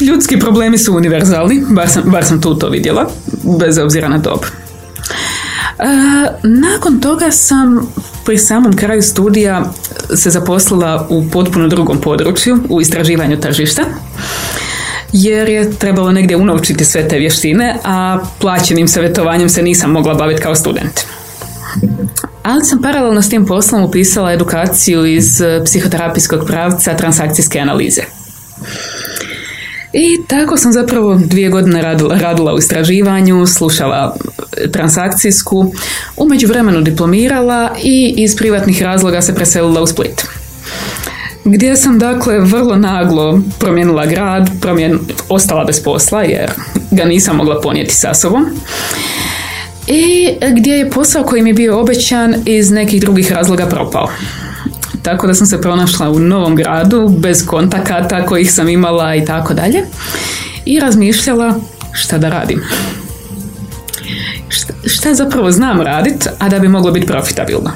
Ljudski 0.00 0.38
problemi 0.38 0.78
su 0.78 0.96
univerzalni, 0.96 1.62
bar 1.68 1.88
sam, 1.88 2.02
bar 2.06 2.24
sam 2.24 2.40
tu 2.40 2.54
to 2.54 2.68
vidjela, 2.68 3.10
bez 3.60 3.78
obzira 3.78 4.08
na 4.08 4.18
dob. 4.18 4.40
E, 5.78 5.84
nakon 6.42 7.00
toga 7.00 7.30
sam 7.30 7.92
pri 8.24 8.38
samom 8.38 8.76
kraju 8.76 9.02
studija 9.02 9.72
se 10.14 10.30
zaposlila 10.30 11.06
u 11.10 11.24
potpuno 11.30 11.68
drugom 11.68 12.00
području, 12.00 12.58
u 12.68 12.80
istraživanju 12.80 13.40
tržišta, 13.40 13.82
jer 15.12 15.48
je 15.48 15.72
trebalo 15.72 16.12
negdje 16.12 16.36
unovčiti 16.36 16.84
sve 16.84 17.08
te 17.08 17.18
vještine, 17.18 17.78
a 17.84 18.18
plaćenim 18.40 18.88
savjetovanjem 18.88 19.48
se 19.48 19.62
nisam 19.62 19.90
mogla 19.90 20.14
baviti 20.14 20.42
kao 20.42 20.54
student. 20.54 21.00
Ali 22.42 22.64
sam 22.64 22.82
paralelno 22.82 23.22
s 23.22 23.28
tim 23.28 23.46
poslom 23.46 23.84
upisala 23.84 24.32
edukaciju 24.32 25.06
iz 25.06 25.42
psihoterapijskog 25.64 26.46
pravca 26.46 26.96
transakcijske 26.96 27.58
analize. 27.58 28.02
I 29.92 30.20
tako 30.28 30.56
sam 30.56 30.72
zapravo 30.72 31.14
dvije 31.14 31.48
godine 31.48 31.82
radila, 31.82 32.18
radila 32.18 32.54
u 32.54 32.58
istraživanju, 32.58 33.46
slušala 33.46 34.16
transakcijsku, 34.72 35.72
u 36.16 36.28
međuvremenu 36.28 36.80
diplomirala 36.80 37.70
i 37.82 38.14
iz 38.16 38.36
privatnih 38.36 38.82
razloga 38.82 39.22
se 39.22 39.34
preselila 39.34 39.82
u 39.82 39.86
Split. 39.86 40.26
Gdje 41.44 41.76
sam 41.76 41.98
dakle 41.98 42.38
vrlo 42.38 42.76
naglo 42.76 43.40
promijenila 43.58 44.06
grad, 44.06 44.50
promjen, 44.60 44.98
ostala 45.28 45.64
bez 45.64 45.82
posla 45.82 46.22
jer 46.22 46.50
ga 46.90 47.04
nisam 47.04 47.36
mogla 47.36 47.60
ponijeti 47.60 47.94
sa 47.94 48.14
sobom. 48.14 48.46
I 49.86 50.28
gdje 50.56 50.72
je 50.72 50.90
posao 50.90 51.24
koji 51.24 51.42
mi 51.42 51.50
je 51.50 51.54
bio 51.54 51.80
obećan 51.80 52.34
iz 52.44 52.70
nekih 52.70 53.00
drugih 53.00 53.32
razloga 53.32 53.66
propao. 53.66 54.08
Tako 55.02 55.26
da 55.26 55.34
sam 55.34 55.46
se 55.46 55.60
pronašla 55.60 56.10
u 56.10 56.18
novom 56.18 56.56
gradu, 56.56 57.08
bez 57.18 57.46
kontakata 57.46 58.26
kojih 58.26 58.52
sam 58.52 58.68
imala 58.68 59.14
i 59.14 59.24
tako 59.24 59.54
dalje. 59.54 59.84
I 60.64 60.80
razmišljala 60.80 61.54
šta 61.92 62.18
da 62.18 62.28
radim. 62.28 62.62
Šta, 64.86 65.14
zapravo 65.14 65.50
znam 65.50 65.80
radit, 65.80 66.28
a 66.38 66.48
da 66.48 66.58
bi 66.58 66.68
moglo 66.68 66.90
biti 66.90 67.06
profitabilno. 67.06 67.70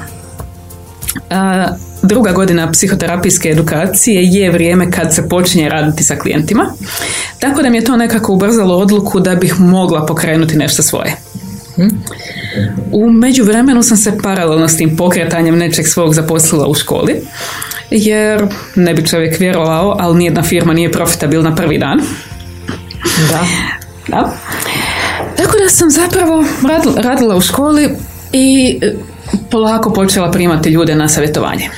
A, 1.29 1.67
druga 2.01 2.31
godina 2.31 2.71
psihoterapijske 2.71 3.49
edukacije 3.49 4.23
je 4.23 4.51
vrijeme 4.51 4.91
kad 4.91 5.13
se 5.13 5.29
počinje 5.29 5.69
raditi 5.69 6.03
sa 6.03 6.15
klijentima. 6.15 6.65
Tako 7.39 7.61
da 7.61 7.69
mi 7.69 7.77
je 7.77 7.83
to 7.83 7.97
nekako 7.97 8.33
ubrzalo 8.33 8.77
odluku 8.77 9.19
da 9.19 9.35
bih 9.35 9.59
mogla 9.59 10.05
pokrenuti 10.05 10.57
nešto 10.57 10.83
svoje. 10.83 11.26
U 12.91 13.09
međuvremenu 13.11 13.83
sam 13.83 13.97
se 13.97 14.17
paralelno 14.23 14.67
s 14.67 14.77
tim 14.77 14.97
pokretanjem 14.97 15.57
nečeg 15.57 15.87
svog 15.87 16.13
zaposlila 16.13 16.67
u 16.67 16.73
školi, 16.73 17.21
jer 17.91 18.47
ne 18.75 18.93
bi 18.93 19.05
čovjek 19.05 19.39
vjerovao, 19.39 19.95
ali 19.99 20.17
nijedna 20.17 20.43
firma 20.43 20.73
nije 20.73 20.91
profitabilna 20.91 21.55
prvi 21.55 21.77
dan. 21.77 22.01
Da. 23.29 23.45
Da. 24.07 24.33
Tako 25.37 25.57
da 25.63 25.69
sam 25.69 25.89
zapravo 25.89 26.45
radila, 26.67 27.01
radila 27.01 27.35
u 27.35 27.41
školi 27.41 27.89
i 28.33 28.79
polako 29.51 29.93
počela 29.93 30.31
primati 30.31 30.69
ljude 30.69 30.95
na 30.95 31.07
savjetovanje. 31.07 31.69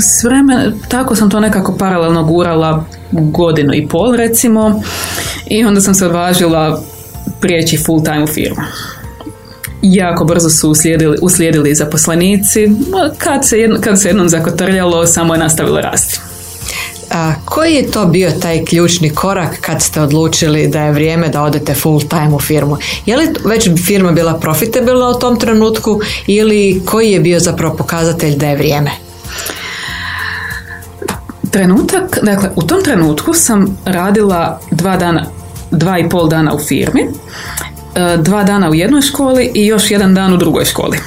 S 0.00 0.24
vremen, 0.24 0.72
tako 0.88 1.14
sam 1.14 1.30
to 1.30 1.40
nekako 1.40 1.76
paralelno 1.76 2.24
gurala 2.24 2.84
godinu 3.12 3.74
i 3.74 3.88
pol 3.88 4.14
recimo 4.16 4.82
i 5.46 5.64
onda 5.64 5.80
sam 5.80 5.94
se 5.94 6.06
odvažila 6.06 6.82
prijeći 7.40 7.78
full 7.86 8.04
time 8.04 8.24
u 8.24 8.26
firmu. 8.26 8.62
Jako 9.82 10.24
brzo 10.24 10.50
su 10.50 10.70
uslijedili, 10.70 11.18
uslijedili 11.22 11.74
zaposlenici, 11.74 12.68
kad 13.18 13.48
se, 13.48 13.58
jedno, 13.58 13.80
kad 13.80 14.00
se 14.00 14.08
jednom 14.08 14.28
zakotrljalo, 14.28 15.06
samo 15.06 15.34
je 15.34 15.40
nastavilo 15.40 15.80
rasti. 15.80 16.20
A 17.10 17.32
koji 17.44 17.74
je 17.74 17.90
to 17.90 18.06
bio 18.06 18.30
taj 18.30 18.64
ključni 18.64 19.10
korak 19.10 19.60
kad 19.60 19.82
ste 19.82 20.00
odlučili 20.00 20.68
da 20.68 20.82
je 20.82 20.92
vrijeme 20.92 21.28
da 21.28 21.42
odete 21.42 21.74
full 21.74 22.00
time 22.00 22.34
u 22.34 22.40
firmu? 22.40 22.76
Je 23.06 23.16
li 23.16 23.28
već 23.44 23.68
firma 23.86 24.12
bila 24.12 24.38
profitabilna 24.38 25.08
u 25.08 25.18
tom 25.18 25.38
trenutku 25.38 26.00
ili 26.26 26.82
koji 26.84 27.10
je 27.10 27.20
bio 27.20 27.40
zapravo 27.40 27.76
pokazatelj 27.76 28.36
da 28.36 28.46
je 28.46 28.56
vrijeme? 28.56 28.90
Trenutak, 31.50 32.18
dakle 32.22 32.50
u 32.56 32.62
tom 32.62 32.82
trenutku 32.84 33.34
sam 33.34 33.78
radila 33.84 34.60
dva 34.70 34.96
dana, 34.96 35.26
dva 35.72 35.98
i 35.98 36.08
pol 36.08 36.28
dana 36.28 36.54
u 36.54 36.58
firmi, 36.58 37.00
e, 37.94 38.16
dva 38.16 38.44
dana 38.44 38.70
u 38.70 38.74
jednoj 38.74 39.02
školi 39.02 39.50
i 39.54 39.66
još 39.66 39.90
jedan 39.90 40.14
dan 40.14 40.34
u 40.34 40.36
drugoj 40.36 40.64
školi. 40.64 40.98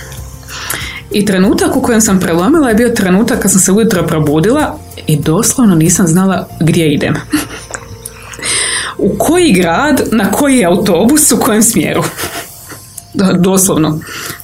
I 1.11 1.25
trenutak 1.25 1.75
u 1.75 1.81
kojem 1.81 2.01
sam 2.01 2.19
prelomila 2.19 2.69
je 2.69 2.75
bio 2.75 2.89
trenutak 2.89 3.39
kad 3.39 3.51
sam 3.51 3.59
se 3.59 3.71
ujutro 3.71 4.07
probudila 4.07 4.79
i 5.07 5.17
doslovno 5.17 5.75
nisam 5.75 6.07
znala 6.07 6.47
gdje 6.59 6.93
idem. 6.93 7.15
u 8.97 9.15
koji 9.17 9.53
grad, 9.53 10.01
na 10.11 10.31
koji 10.31 10.65
autobus, 10.65 11.31
u 11.31 11.39
kojem 11.39 11.63
smjeru. 11.63 12.03
Doslovno. 13.39 13.99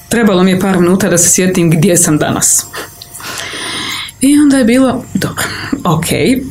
Trebalo 0.08 0.42
mi 0.42 0.50
je 0.50 0.60
par 0.60 0.80
minuta 0.80 1.08
da 1.08 1.18
se 1.18 1.30
sjetim 1.30 1.70
gdje 1.70 1.96
sam 1.96 2.18
danas. 2.18 2.66
I 4.22 4.38
onda 4.38 4.58
je 4.58 4.64
bilo, 4.64 5.04
dobro, 5.14 5.44
ok, 5.84 6.06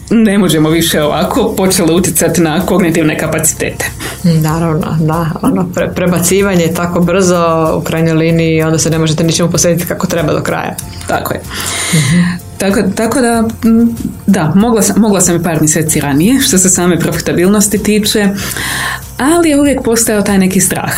ne 0.10 0.38
možemo 0.38 0.70
više 0.70 1.04
ovako, 1.04 1.54
počelo 1.58 1.96
utjecati 1.96 2.42
na 2.42 2.66
kognitivne 2.66 3.18
kapacitete. 3.18 3.86
Naravno, 4.24 4.98
da, 5.00 5.32
ono 5.42 5.70
pre, 5.74 5.94
prebacivanje 5.96 6.68
tako 6.76 7.00
brzo 7.00 7.74
u 7.78 7.82
krajnjoj 7.82 8.14
liniji, 8.14 8.64
onda 8.64 8.80
se 8.80 8.90
ne 8.90 9.00
možete 9.00 9.24
ničemu 9.24 9.52
posvetiti 9.52 9.88
kako 9.88 10.08
treba 10.08 10.34
do 10.34 10.42
kraja. 10.42 10.76
Tako 11.08 11.34
je. 11.34 11.42
Tako, 12.58 12.82
tako 12.96 13.22
da, 13.22 13.44
da, 14.28 14.52
mogla 14.56 14.82
sam, 14.82 15.02
mogla 15.02 15.22
sam 15.22 15.36
i 15.36 15.44
par 15.44 15.58
mjeseci 15.60 16.00
ranije, 16.00 16.42
što 16.42 16.58
se 16.58 16.70
same 16.70 17.00
profitabilnosti 17.00 17.84
tiče, 17.84 18.30
ali 19.18 19.50
je 19.50 19.60
uvijek 19.60 19.84
postojao 19.84 20.22
taj 20.22 20.38
neki 20.38 20.60
strah. 20.60 20.94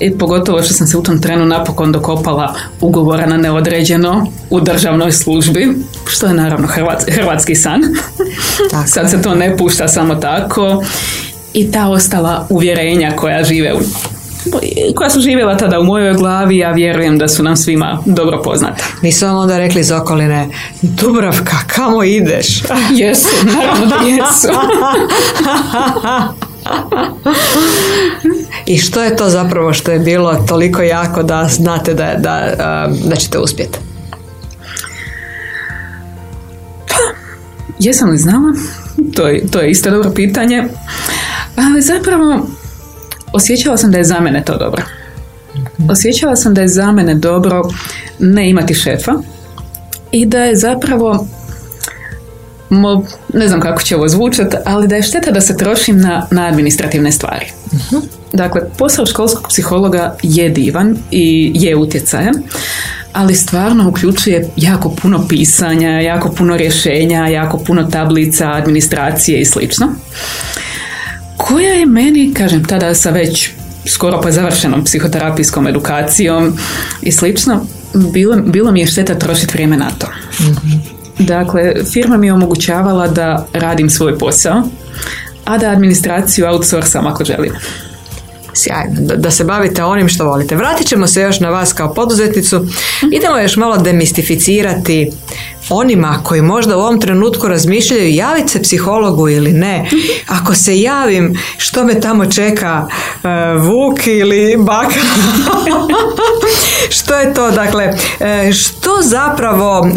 I 0.00 0.18
pogotovo 0.18 0.62
što 0.62 0.74
sam 0.74 0.86
se 0.86 0.98
u 0.98 1.02
tom 1.02 1.20
trenu 1.22 1.46
napokon 1.46 1.92
dokopala 1.92 2.54
ugovora 2.80 3.26
na 3.26 3.36
neodređeno 3.36 4.26
u 4.50 4.60
državnoj 4.60 5.12
službi, 5.12 5.68
što 6.06 6.26
je 6.26 6.34
naravno 6.34 6.68
hrvatski 7.08 7.54
san. 7.54 7.80
Tako 8.70 8.88
Sad 8.88 9.10
se 9.10 9.22
to 9.22 9.34
ne 9.34 9.56
pušta 9.56 9.88
samo 9.88 10.14
tako 10.14 10.84
i 11.52 11.70
ta 11.70 11.88
ostala 11.88 12.46
uvjerenja 12.50 13.12
koja 13.16 13.44
žive 13.44 13.74
u 13.74 13.78
koja 14.94 15.10
su 15.10 15.20
živjela 15.20 15.56
tada 15.56 15.80
u 15.80 15.84
mojoj 15.84 16.14
glavi, 16.14 16.58
ja 16.58 16.72
vjerujem 16.72 17.18
da 17.18 17.28
su 17.28 17.42
nam 17.42 17.56
svima 17.56 18.02
dobro 18.06 18.42
poznata. 18.42 18.84
Nisu 19.02 19.26
vam 19.26 19.36
onda 19.36 19.58
rekli 19.58 19.80
iz 19.80 19.90
okoline, 19.90 20.48
Dubravka, 20.82 21.56
kamo 21.66 22.04
ideš? 22.04 22.62
jesu, 22.94 23.28
naravno 23.44 23.86
da 23.86 23.96
jesu. 23.96 24.48
I 28.66 28.78
što 28.78 29.02
je 29.02 29.16
to 29.16 29.28
zapravo 29.28 29.72
što 29.72 29.92
je 29.92 29.98
bilo 29.98 30.34
toliko 30.48 30.82
jako 30.82 31.22
da 31.22 31.48
znate 31.50 31.94
da, 31.94 32.14
da, 32.18 32.56
da 33.04 33.16
ćete 33.16 33.38
uspjeti? 33.38 33.78
Pa, 36.88 36.94
jesam 37.78 38.10
li 38.10 38.18
znala? 38.18 38.52
To 39.16 39.28
je, 39.28 39.46
to 39.46 39.60
je 39.60 39.70
isto 39.70 39.90
dobro 39.90 40.10
pitanje. 40.10 40.64
Ali 41.56 41.82
zapravo 41.82 42.46
osjećala 43.32 43.76
sam 43.76 43.90
da 43.90 43.98
je 43.98 44.04
za 44.04 44.20
mene 44.20 44.44
to 44.44 44.58
dobro. 44.58 44.82
Osjećala 45.90 46.36
sam 46.36 46.54
da 46.54 46.60
je 46.60 46.68
za 46.68 46.92
mene 46.92 47.14
dobro 47.14 47.62
ne 48.18 48.50
imati 48.50 48.74
šefa 48.74 49.12
i 50.12 50.26
da 50.26 50.38
je 50.38 50.56
zapravo 50.56 51.26
mo, 52.70 53.04
ne 53.34 53.48
znam 53.48 53.60
kako 53.60 53.82
će 53.82 53.96
ovo 53.96 54.08
zvučati, 54.08 54.56
ali 54.64 54.88
da 54.88 54.96
je 54.96 55.02
šteta 55.02 55.30
da 55.30 55.40
se 55.40 55.56
trošim 55.56 56.00
na, 56.00 56.26
na 56.30 56.46
administrativne 56.46 57.12
stvari. 57.12 57.46
Dakle, 58.32 58.60
posao 58.78 59.06
školskog 59.06 59.48
psihologa 59.48 60.16
je 60.22 60.48
divan 60.48 60.96
i 61.10 61.52
je 61.54 61.76
utjecajan, 61.76 62.34
ali 63.12 63.34
stvarno 63.34 63.88
uključuje 63.88 64.48
jako 64.56 64.90
puno 64.90 65.28
pisanja, 65.28 66.00
jako 66.00 66.30
puno 66.30 66.56
rješenja, 66.56 67.26
jako 67.26 67.58
puno 67.58 67.84
tablica, 67.84 68.50
administracije 68.50 69.40
i 69.40 69.44
slično 69.44 69.88
koja 71.50 71.72
je 71.74 71.86
meni, 71.86 72.34
kažem, 72.34 72.64
tada 72.64 72.94
sa 72.94 73.10
već 73.10 73.50
skoro 73.86 74.20
pa 74.20 74.30
završenom 74.30 74.84
psihoterapijskom 74.84 75.66
edukacijom 75.66 76.58
i 77.02 77.12
slično, 77.12 77.66
bilo, 78.12 78.36
bilo 78.36 78.72
mi 78.72 78.80
je 78.80 78.86
šteta 78.86 79.14
trošiti 79.14 79.52
vrijeme 79.52 79.76
na 79.76 79.90
to. 79.90 80.06
Dakle, 81.20 81.74
firma 81.92 82.16
mi 82.16 82.26
je 82.26 82.32
omogućavala 82.32 83.08
da 83.08 83.46
radim 83.52 83.90
svoj 83.90 84.18
posao, 84.18 84.62
a 85.44 85.58
da 85.58 85.70
administraciju 85.70 86.46
outsourcam 86.46 87.06
ako 87.06 87.24
želim. 87.24 87.52
Sjajno, 88.54 89.00
da, 89.00 89.16
da 89.16 89.30
se 89.30 89.44
bavite 89.44 89.84
onim 89.84 90.08
što 90.08 90.24
volite. 90.24 90.56
Vratit 90.56 90.86
ćemo 90.86 91.06
se 91.06 91.20
još 91.20 91.40
na 91.40 91.48
vas 91.48 91.72
kao 91.72 91.94
poduzetnicu. 91.94 92.66
Idemo 93.12 93.38
još 93.38 93.56
malo 93.56 93.76
demistificirati 93.76 95.10
onima 95.70 96.20
koji 96.22 96.42
možda 96.42 96.76
u 96.76 96.80
ovom 96.80 97.00
trenutku 97.00 97.48
razmišljaju 97.48 98.14
javiti 98.14 98.48
se 98.48 98.62
psihologu 98.62 99.28
ili 99.28 99.52
ne. 99.52 99.90
Ako 100.40 100.54
se 100.54 100.80
javim, 100.80 101.38
što 101.56 101.84
me 101.84 102.00
tamo 102.00 102.26
čeka 102.26 102.86
e, 103.24 103.28
Vuk 103.58 104.06
ili 104.06 104.56
baka? 104.58 105.00
što 106.96 107.14
je 107.14 107.34
to? 107.34 107.50
Dakle, 107.50 107.94
e, 108.20 108.52
što 108.52 108.90
zapravo, 109.02 109.88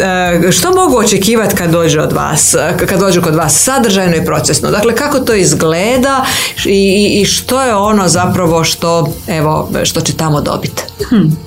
e, 0.48 0.52
što 0.52 0.72
mogu 0.74 0.96
očekivati 0.96 1.56
kad 1.56 1.70
dođe 1.70 2.00
od 2.00 2.12
vas, 2.12 2.54
kad 2.86 3.00
dođu 3.00 3.22
kod 3.22 3.34
vas 3.34 3.62
sadržajno 3.62 4.16
i 4.16 4.24
procesno? 4.24 4.70
Dakle, 4.70 4.94
kako 4.94 5.18
to 5.18 5.34
izgleda 5.34 6.24
i, 6.64 7.20
i 7.20 7.24
što 7.24 7.62
je 7.62 7.74
ono 7.74 8.08
zapravo 8.08 8.64
što, 8.64 9.12
evo, 9.26 9.70
što 9.84 10.00
će 10.00 10.16
tamo 10.16 10.40
dobiti? 10.40 10.82
Hmm. 11.08 11.43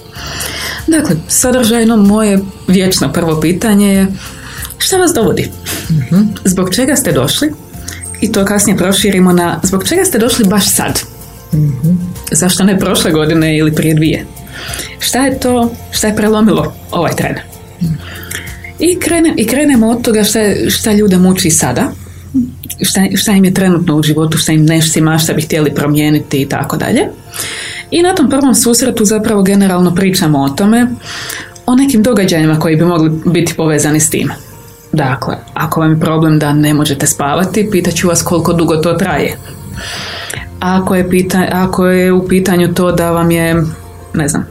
Dakle, 0.87 1.15
sadržajno 1.27 1.97
moje 1.97 2.39
vječno 2.67 3.13
prvo 3.13 3.41
pitanje 3.41 3.93
je 3.93 4.07
šta 4.77 4.97
vas 4.97 5.11
dovodi? 5.13 5.51
uh 5.89 6.19
Zbog 6.45 6.75
čega 6.75 6.95
ste 6.95 7.11
došli? 7.11 7.51
I 8.21 8.31
to 8.31 8.45
kasnije 8.45 8.77
proširimo 8.77 9.33
na 9.33 9.59
zbog 9.63 9.87
čega 9.87 10.05
ste 10.05 10.19
došli 10.19 10.45
baš 10.45 10.75
sad? 10.75 10.99
uh 11.51 11.95
Zašto 12.31 12.63
ne 12.63 12.79
prošle 12.79 13.11
godine 13.11 13.57
ili 13.57 13.75
prije 13.75 13.95
dvije? 13.95 14.25
Šta 14.99 15.25
je 15.25 15.39
to, 15.39 15.71
šta 15.91 16.07
je 16.07 16.15
prelomilo 16.15 16.73
ovaj 16.91 17.11
tren? 17.11 17.35
I, 18.79 18.99
krene, 18.99 19.33
i 19.37 19.47
krenemo 19.47 19.87
od 19.87 20.01
toga 20.01 20.23
šta, 20.23 20.39
šta 20.69 20.93
ljude 20.93 21.17
muči 21.17 21.51
sada, 21.51 21.91
šta, 22.81 23.01
šta 23.15 23.31
im 23.31 23.45
je 23.45 23.53
trenutno 23.53 23.95
u 23.95 24.03
životu, 24.03 24.37
šta 24.37 24.51
im 24.51 24.65
neštima, 24.65 25.17
šta 25.17 25.33
bi 25.33 25.41
htjeli 25.41 25.75
promijeniti 25.75 26.41
i 26.41 26.49
tako 26.49 26.77
dalje. 26.77 27.01
I 27.91 28.01
na 28.01 28.15
tom 28.15 28.29
prvom 28.29 28.55
susretu 28.55 29.05
zapravo 29.05 29.41
generalno 29.41 29.95
pričamo 29.95 30.39
o 30.39 30.49
tome, 30.49 30.87
o 31.65 31.75
nekim 31.75 32.03
događajima 32.03 32.59
koji 32.59 32.75
bi 32.75 32.85
mogli 32.85 33.11
biti 33.25 33.53
povezani 33.57 33.99
s 33.99 34.09
tim. 34.09 34.31
Dakle, 34.91 35.35
ako 35.53 35.79
vam 35.79 35.91
je 35.91 35.99
problem 35.99 36.39
da 36.39 36.53
ne 36.53 36.73
možete 36.73 37.07
spavati, 37.07 37.69
pitaću 37.71 38.07
vas 38.07 38.21
koliko 38.21 38.53
dugo 38.53 38.75
to 38.75 38.93
traje. 38.93 39.37
Ako 40.59 40.95
je, 40.95 41.09
pita, 41.09 41.45
ako 41.51 41.87
je 41.87 42.11
u 42.11 42.27
pitanju 42.27 42.73
to 42.73 42.91
da 42.91 43.11
vam 43.11 43.31
je, 43.31 43.63
ne 44.13 44.27
znam, 44.27 44.47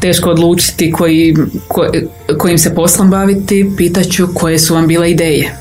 teško 0.00 0.30
odlučiti 0.30 0.92
koji, 0.92 1.36
ko, 1.68 1.86
kojim 2.38 2.58
se 2.58 2.74
poslom 2.74 3.10
baviti, 3.10 3.70
pitaću 3.76 4.28
koje 4.34 4.58
su 4.58 4.74
vam 4.74 4.86
bile 4.86 5.10
ideje 5.10 5.56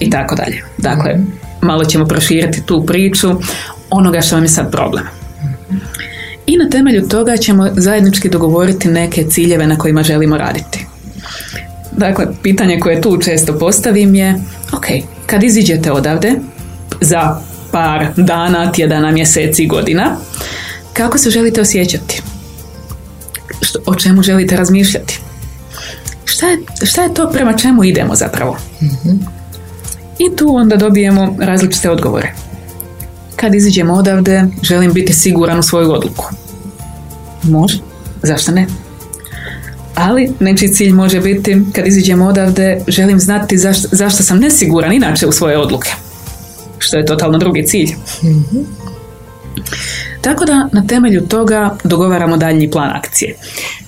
i 0.00 0.10
tako 0.10 0.34
dalje. 0.34 0.64
Dakle, 0.78 1.14
malo 1.60 1.84
ćemo 1.84 2.06
proširiti 2.06 2.62
tu 2.62 2.86
priču 2.86 3.30
onoga 3.90 4.20
što 4.20 4.36
vam 4.36 4.44
je 4.44 4.48
sad 4.48 4.70
problem 4.72 5.19
i 6.50 6.56
na 6.56 6.68
temelju 6.68 7.08
toga 7.08 7.36
ćemo 7.36 7.68
zajednički 7.76 8.28
dogovoriti 8.28 8.88
neke 8.88 9.24
ciljeve 9.24 9.66
na 9.66 9.78
kojima 9.78 10.02
želimo 10.02 10.38
raditi. 10.38 10.86
Dakle, 11.92 12.26
pitanje 12.42 12.80
koje 12.80 13.00
tu 13.00 13.18
često 13.18 13.58
postavim 13.58 14.14
je, 14.14 14.34
ok, 14.72 14.86
kad 15.26 15.42
iziđete 15.42 15.92
odavde 15.92 16.34
za 17.00 17.40
par 17.72 18.06
dana, 18.16 18.72
tjedana, 18.72 19.10
mjeseci, 19.10 19.66
godina, 19.66 20.16
kako 20.92 21.18
se 21.18 21.30
želite 21.30 21.60
osjećati? 21.60 22.22
Što, 23.60 23.78
o 23.86 23.94
čemu 23.94 24.22
želite 24.22 24.56
razmišljati? 24.56 25.20
Šta 26.24 26.46
je, 26.46 26.58
šta 26.82 27.02
je 27.02 27.14
to 27.14 27.30
prema 27.32 27.52
čemu 27.52 27.84
idemo 27.84 28.14
zapravo? 28.14 28.56
mm 28.80 29.40
I 30.18 30.36
tu 30.36 30.56
onda 30.56 30.76
dobijemo 30.76 31.36
različite 31.38 31.90
odgovore. 31.90 32.34
Kad 33.40 33.54
iziđemo 33.54 33.94
odavde, 33.94 34.44
želim 34.62 34.92
biti 34.92 35.12
siguran 35.12 35.58
u 35.58 35.62
svoju 35.62 35.92
odluku. 35.92 36.24
Može, 37.42 37.78
zašto 38.22 38.52
ne? 38.52 38.66
Ali 39.94 40.32
nečiji 40.40 40.72
cilj 40.72 40.92
može 40.92 41.20
biti, 41.20 41.62
kad 41.72 41.86
iziđemo 41.86 42.26
odavde, 42.26 42.80
želim 42.88 43.20
znati 43.20 43.58
zašto, 43.58 43.88
zašto 43.92 44.22
sam 44.22 44.38
nesiguran 44.38 44.92
inače 44.92 45.26
u 45.26 45.32
svoje 45.32 45.58
odluke. 45.58 45.90
Što 46.78 46.96
je 46.96 47.06
totalno 47.06 47.38
drugi 47.38 47.66
cilj. 47.66 47.90
mm 48.22 48.58
Tako 50.20 50.44
da 50.44 50.68
na 50.72 50.86
temelju 50.86 51.26
toga 51.28 51.76
dogovaramo 51.84 52.36
daljnji 52.36 52.70
plan 52.70 52.90
akcije. 52.90 53.36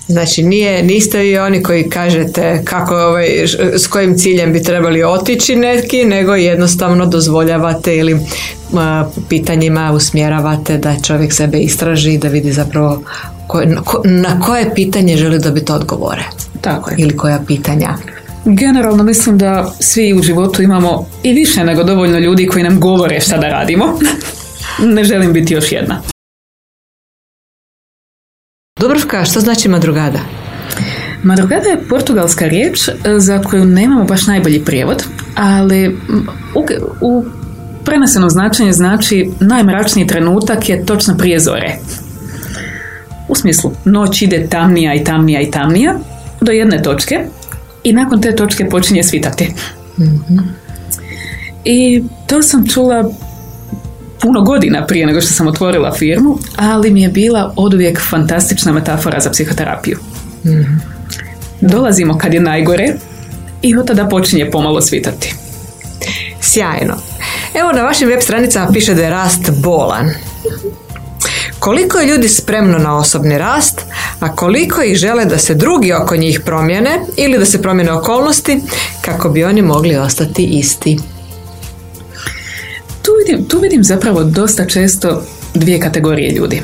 Znači 0.07 0.43
nije, 0.43 0.83
niste 0.83 1.19
vi 1.19 1.39
oni 1.39 1.63
koji 1.63 1.89
kažete 1.89 2.63
kako 2.65 2.95
ovaj, 2.95 3.27
s 3.77 3.87
kojim 3.87 4.19
ciljem 4.19 4.53
bi 4.53 4.63
trebali 4.63 5.03
otići 5.03 5.57
neki, 5.57 6.05
nego 6.05 6.35
jednostavno 6.35 7.07
dozvoljavate 7.07 7.97
ili 7.97 8.21
pitanjima 9.29 9.93
usmjeravate 9.93 10.79
da 10.79 10.97
čovjek 11.07 11.33
sebe 11.33 11.59
istraži 11.59 12.19
da 12.19 12.29
vidi 12.29 12.53
zapravo 12.53 13.03
na 14.05 14.41
koje 14.41 14.75
pitanje 14.75 15.17
želi 15.17 15.39
dobiti 15.39 15.73
odgovore. 15.73 16.25
Tako 16.61 16.91
je. 16.91 16.97
Ili 16.99 17.17
koja 17.17 17.41
pitanja. 17.47 17.97
Generalno 18.45 19.05
mislim 19.05 19.39
da 19.39 19.73
svi 19.81 20.15
u 20.15 20.23
životu 20.23 20.63
imamo 20.63 21.07
i 21.23 21.33
više 21.33 21.65
nego 21.65 21.85
dovoljno 21.85 22.19
ljudi 22.19 22.47
koji 22.47 22.65
nam 22.65 22.81
govore 22.81 23.21
šta 23.21 23.39
da 23.39 23.49
radimo. 23.49 23.99
ne 24.95 25.05
želim 25.05 25.33
biti 25.33 25.55
još 25.55 25.73
jedna. 25.73 26.03
Dubrovka, 28.83 29.25
što 29.25 29.41
znači 29.41 29.69
madrugada? 29.69 30.19
Madrugada 31.23 31.69
je 31.69 31.89
portugalska 31.89 32.47
riječ 32.47 32.89
e, 32.89 32.93
za 33.19 33.43
koju 33.43 33.65
nemamo 33.65 34.05
baš 34.05 34.27
najbolji 34.27 34.65
prijevod, 34.65 35.05
ali 35.35 35.97
u, 36.55 36.67
u 37.01 37.25
prenesenom 37.85 38.31
značenju 38.31 38.73
znači 38.73 39.31
najmračniji 39.41 40.07
trenutak 40.07 40.69
je 40.69 40.87
točno 40.87 41.17
prije 41.17 41.41
zore. 41.41 41.77
U 43.29 43.35
smislu, 43.35 43.73
noć 43.85 44.23
ide 44.23 44.47
tamnija 44.51 44.95
i 44.95 45.05
tamnija 45.05 45.41
i 45.41 45.51
tamnija 45.51 45.95
do 46.41 46.53
jedne 46.53 46.83
točke 46.83 47.25
i 47.85 47.93
nakon 47.93 48.21
te 48.21 48.37
točke 48.37 48.69
počinje 48.69 49.03
svitati. 49.03 49.55
mm 49.99 50.39
I 51.65 52.03
to 52.27 52.43
sam 52.43 52.69
čula 52.69 53.11
puno 54.23 54.43
godina 54.43 54.87
prije 54.87 55.07
nego 55.07 55.21
što 55.21 55.33
sam 55.33 55.49
otvorila 55.49 55.93
firmu, 55.93 56.39
ali 56.57 56.91
mi 56.91 57.03
je 57.03 57.09
bila 57.09 57.53
oduvijek 57.57 58.01
fantastična 58.11 58.73
metafora 58.73 59.21
za 59.21 59.31
psihoterapiju. 59.31 59.99
mm 60.45 60.81
Dolazimo 61.61 62.19
kad 62.19 62.35
je 62.35 62.41
najgore 62.41 62.95
i 63.63 63.77
od 63.77 63.87
tada 63.87 64.09
počinje 64.09 64.51
pomalo 64.51 64.81
svitati. 64.81 65.35
Sjajno. 66.41 66.95
Evo 67.55 67.73
na 67.73 67.83
vašim 67.83 68.09
web 68.09 68.21
stranicama 68.21 68.73
piše 68.73 68.95
da 68.95 69.03
je 69.03 69.11
rast 69.11 69.51
bolan. 69.51 70.11
Koliko 71.59 71.99
je 71.99 72.07
ljudi 72.07 72.29
spremno 72.29 72.79
na 72.79 72.97
osobni 72.99 73.39
rast, 73.39 73.81
a 74.21 74.37
koliko 74.37 74.83
ih 74.83 74.97
žele 74.97 75.25
da 75.25 75.39
se 75.39 75.55
drugi 75.55 75.93
oko 75.93 76.17
njih 76.17 76.41
promijene 76.41 77.01
ili 77.17 77.39
da 77.39 77.45
se 77.45 77.63
promijene 77.63 77.93
okolnosti 77.93 78.61
kako 79.01 79.29
bi 79.29 79.45
oni 79.45 79.63
mogli 79.63 79.97
ostati 79.97 80.45
isti? 80.45 80.99
Tu 83.03 83.11
vidim, 83.27 83.49
tu 83.49 83.59
vidim 83.59 83.85
zapravo 83.85 84.25
dosta 84.25 84.67
često 84.67 85.23
dvije 85.55 85.81
kategorije 85.81 86.31
ljudi. 86.31 86.63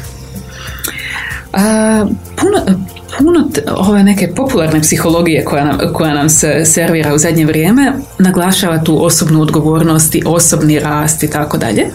A, 1.52 2.06
puno, 2.36 2.78
puno 3.18 3.50
ove 3.76 4.02
neke 4.02 4.34
popularne 4.34 4.80
psihologije 4.80 5.44
koja 5.44 5.64
nam, 5.64 5.78
koja 5.92 6.14
nam 6.14 6.28
se 6.28 6.64
servira 6.64 7.14
u 7.14 7.18
zadnje 7.18 7.46
vrijeme 7.46 7.92
naglašava 8.18 8.84
tu 8.84 9.04
osobnu 9.04 9.42
odgovornost 9.42 10.14
i 10.14 10.22
osobni 10.26 10.78
rast 10.78 11.22
i 11.22 11.30
tako 11.30 11.58
dalje. 11.58 11.86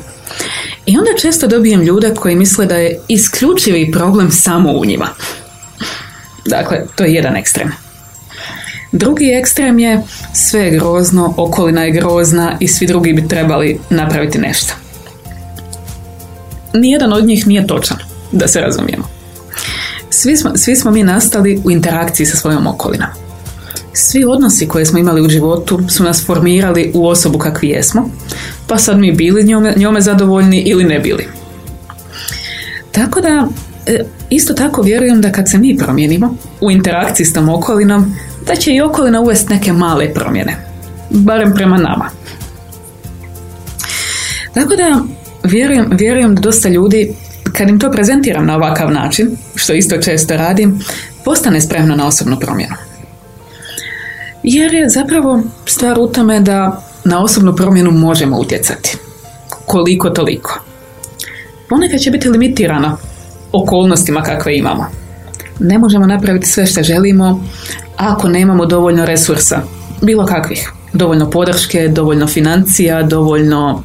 I 0.85 0.97
onda 0.97 1.11
često 1.21 1.47
dobijem 1.47 1.81
ljude 1.81 2.13
koji 2.15 2.35
misle 2.35 2.65
da 2.65 2.75
je 2.75 2.99
isključivi 3.07 3.91
problem 3.91 4.31
samo 4.31 4.71
u 4.71 4.85
njima. 4.85 5.07
Dakle, 6.45 6.85
to 6.95 7.03
je 7.03 7.13
jedan 7.13 7.35
ekstrem. 7.35 7.82
Drugi 8.93 9.29
ekstrem 9.29 9.79
je 9.79 10.01
sve 10.33 10.61
je 10.61 10.71
grozno, 10.71 11.33
okolina 11.37 11.83
je 11.83 11.91
grozna 11.91 12.57
i 12.59 12.67
svi 12.67 12.87
drugi 12.87 13.13
bi 13.13 13.27
trebali 13.27 13.79
napraviti 13.89 14.37
nešto. 14.37 14.73
Nijedan 16.73 17.13
od 17.13 17.25
njih 17.25 17.47
nije 17.47 17.67
točan, 17.67 17.97
da 18.31 18.47
se 18.47 18.61
razumijemo. 18.61 19.03
Svi 20.09 20.37
smo, 20.37 20.51
svi 20.55 20.75
smo 20.75 20.91
mi 20.91 21.03
nastali 21.03 21.61
u 21.63 21.71
interakciji 21.71 22.25
sa 22.25 22.37
svojom 22.37 22.67
okolinom. 22.67 23.07
Svi 23.93 24.25
odnosi 24.25 24.67
koje 24.67 24.85
smo 24.85 24.99
imali 24.99 25.21
u 25.21 25.29
životu 25.29 25.79
su 25.89 26.03
nas 26.03 26.25
formirali 26.25 26.91
u 26.93 27.07
osobu 27.07 27.39
kakvi 27.39 27.69
jesmo, 27.69 28.09
pa 28.67 28.77
sad 28.77 28.99
mi 28.99 29.11
bili 29.11 29.43
njome, 29.43 29.73
njome 29.77 30.01
zadovoljni 30.01 30.59
ili 30.59 30.83
ne 30.83 30.99
bili. 30.99 31.27
Tako 32.91 33.21
da, 33.21 33.47
e, 33.85 34.03
isto 34.29 34.53
tako 34.53 34.81
vjerujem 34.81 35.21
da 35.21 35.31
kad 35.31 35.49
se 35.49 35.57
mi 35.57 35.77
promijenimo 35.77 36.35
u 36.61 36.71
interakciji 36.71 37.25
s 37.25 37.33
tom 37.33 37.49
okolinom, 37.49 38.15
da 38.47 38.55
će 38.55 38.71
i 38.71 38.81
okolina 38.81 39.21
uvesti 39.21 39.53
neke 39.53 39.73
male 39.73 40.13
promjene. 40.13 40.55
Barem 41.09 41.53
prema 41.55 41.77
nama. 41.77 42.09
Tako 44.53 44.75
da, 44.75 45.01
vjerujem, 45.43 45.89
vjerujem 45.91 46.35
da 46.35 46.41
dosta 46.41 46.69
ljudi, 46.69 47.13
kad 47.53 47.69
im 47.69 47.79
to 47.79 47.91
prezentiram 47.91 48.45
na 48.45 48.55
ovakav 48.55 48.91
način, 48.91 49.37
što 49.55 49.73
isto 49.73 49.97
često 49.97 50.37
radim, 50.37 50.79
postane 51.25 51.61
spremno 51.61 51.95
na 51.95 52.07
osobnu 52.07 52.39
promjenu. 52.39 52.75
Jer 54.43 54.73
je 54.73 54.89
zapravo 54.89 55.41
stvar 55.65 55.99
u 55.99 56.07
tome 56.07 56.39
da 56.39 56.83
na 57.03 57.23
osobnu 57.23 57.55
promjenu 57.55 57.91
možemo 57.91 58.39
utjecati. 58.39 58.97
Koliko 59.65 60.09
toliko. 60.09 60.59
Ponekad 61.69 61.99
će 61.99 62.11
biti 62.11 62.29
limitirana 62.29 62.97
okolnostima 63.51 64.21
kakve 64.21 64.57
imamo. 64.57 65.02
Ne 65.59 65.77
možemo 65.77 66.05
napraviti 66.05 66.47
sve 66.47 66.65
što 66.65 66.83
želimo 66.83 67.43
ako 67.97 68.29
nemamo 68.29 68.65
dovoljno 68.65 69.05
resursa 69.05 69.61
bilo 70.01 70.25
kakvih. 70.25 70.71
Dovoljno 70.93 71.29
podrške, 71.29 71.87
dovoljno 71.87 72.27
financija, 72.27 73.03
dovoljno 73.03 73.83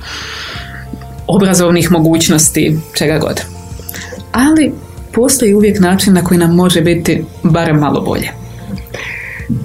obrazovnih 1.27 1.91
mogućnosti, 1.91 2.79
čega 2.95 3.19
god. 3.19 3.41
Ali 4.33 4.73
postoji 5.13 5.55
uvijek 5.55 5.81
način 5.81 6.15
na 6.15 6.25
koji 6.25 6.39
nam 6.39 6.55
može 6.55 6.81
biti 6.81 7.25
barem 7.43 7.79
malo 7.79 8.01
bolje. 8.01 8.29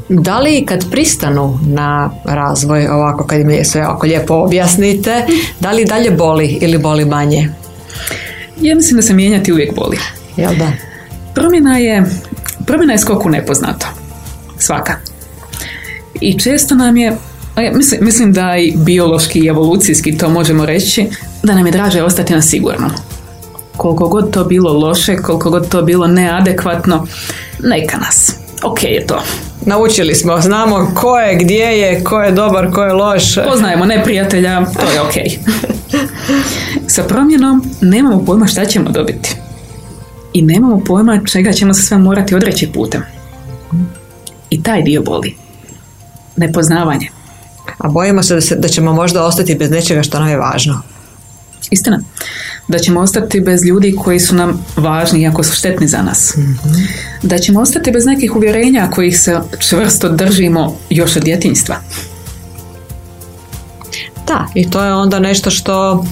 Da 0.10 0.40
li 0.40 0.66
kad 0.66 0.92
pristanu 0.92 1.60
na 1.62 2.12
razvoj, 2.26 2.88
ovako 2.88 3.28
kad 3.28 3.40
im 3.40 3.50
je 3.50 3.66
sve 3.66 3.88
ovako 3.88 4.08
lijepo 4.08 4.34
objasnite, 4.34 5.26
da 5.60 5.72
li 5.72 5.86
dalje 5.86 6.12
boli 6.12 6.58
ili 6.62 6.78
boli 6.78 7.06
manje? 7.06 7.50
Ja 8.62 8.76
mislim 8.76 8.96
da 8.96 9.02
se 9.02 9.14
mijenjati 9.14 9.54
uvijek 9.54 9.76
boli. 9.76 9.98
Jel 10.38 10.56
da? 10.56 10.93
Promjena 11.34 11.78
je, 11.78 12.06
promjena 12.66 12.94
je 12.94 13.00
skok 13.00 13.26
u 13.26 13.30
nepoznato. 13.30 13.88
Svaka. 14.58 14.94
I 16.22 16.40
često 16.40 16.76
nam 16.76 16.98
je, 16.98 17.18
mislim, 17.74 18.06
mislim 18.06 18.34
da 18.34 18.58
i 18.58 18.74
biološki 18.76 19.40
i 19.40 19.48
evolucijski 19.48 20.18
to 20.18 20.30
možemo 20.30 20.66
reći, 20.66 21.06
da 21.44 21.56
nam 21.56 21.66
je 21.66 21.72
draže 21.72 22.04
ostati 22.04 22.34
na 22.34 22.42
sigurnom. 22.42 22.92
Koliko 23.78 24.08
god 24.08 24.34
to 24.34 24.44
bilo 24.44 24.74
loše, 24.74 25.18
koliko 25.18 25.50
god 25.50 25.70
to 25.70 25.82
bilo 25.82 26.08
neadekvatno, 26.08 27.08
neka 27.64 27.98
nas. 27.98 28.36
Ok 28.64 28.84
je 28.84 29.08
to. 29.08 29.24
Naučili 29.66 30.16
smo, 30.16 30.42
znamo 30.42 30.92
ko 30.96 31.20
je, 31.20 31.36
gdje 31.36 31.66
je, 31.66 32.04
ko 32.04 32.22
je 32.22 32.32
dobar, 32.32 32.72
ko 32.72 32.84
je 32.84 32.94
loš. 32.94 33.36
Poznajemo 33.50 33.86
neprijatelja, 33.86 34.66
to 34.66 34.92
je 34.92 35.02
ok. 35.02 35.14
Sa 36.94 37.04
promjenom 37.04 37.64
nemamo 37.82 38.26
pojma 38.26 38.48
šta 38.48 38.66
ćemo 38.66 38.90
dobiti. 38.90 39.43
I 40.34 40.42
nemamo 40.42 40.80
pojma 40.80 41.20
čega 41.26 41.52
ćemo 41.52 41.74
se 41.74 41.82
sve 41.82 41.98
morati 41.98 42.36
odreći 42.36 42.72
putem. 42.74 43.02
I 44.50 44.64
taj 44.64 44.82
dio 44.82 45.02
boli. 45.02 45.36
Nepoznavanje. 46.38 47.08
A 47.78 47.88
bojimo 47.88 48.24
se 48.24 48.36
da, 48.36 48.42
se 48.42 48.56
da 48.56 48.68
ćemo 48.68 48.94
možda 48.94 49.24
ostati 49.24 49.56
bez 49.56 49.72
nečega 49.72 50.04
što 50.04 50.20
nam 50.20 50.30
je 50.30 50.38
važno. 50.38 50.82
Istina. 51.72 52.00
Da 52.68 52.80
ćemo 52.80 53.00
ostati 53.00 53.42
bez 53.42 53.66
ljudi 53.66 53.96
koji 54.04 54.20
su 54.20 54.36
nam 54.36 54.66
važni 54.76 55.22
iako 55.22 55.44
su 55.44 55.56
štetni 55.56 55.88
za 55.88 56.02
nas. 56.02 56.38
Da 57.24 57.38
ćemo 57.38 57.62
ostati 57.62 57.92
bez 57.92 58.06
nekih 58.06 58.36
uvjerenja 58.36 58.90
kojih 58.92 59.20
se 59.20 59.40
čvrsto 59.60 60.10
držimo 60.10 60.78
još 60.90 61.16
od 61.16 61.24
djetinjstva. 61.24 61.76
Da, 64.28 64.48
i 64.56 64.70
to 64.70 64.84
je 64.84 64.94
onda 64.94 65.20
nešto 65.20 65.50
što 65.50 66.06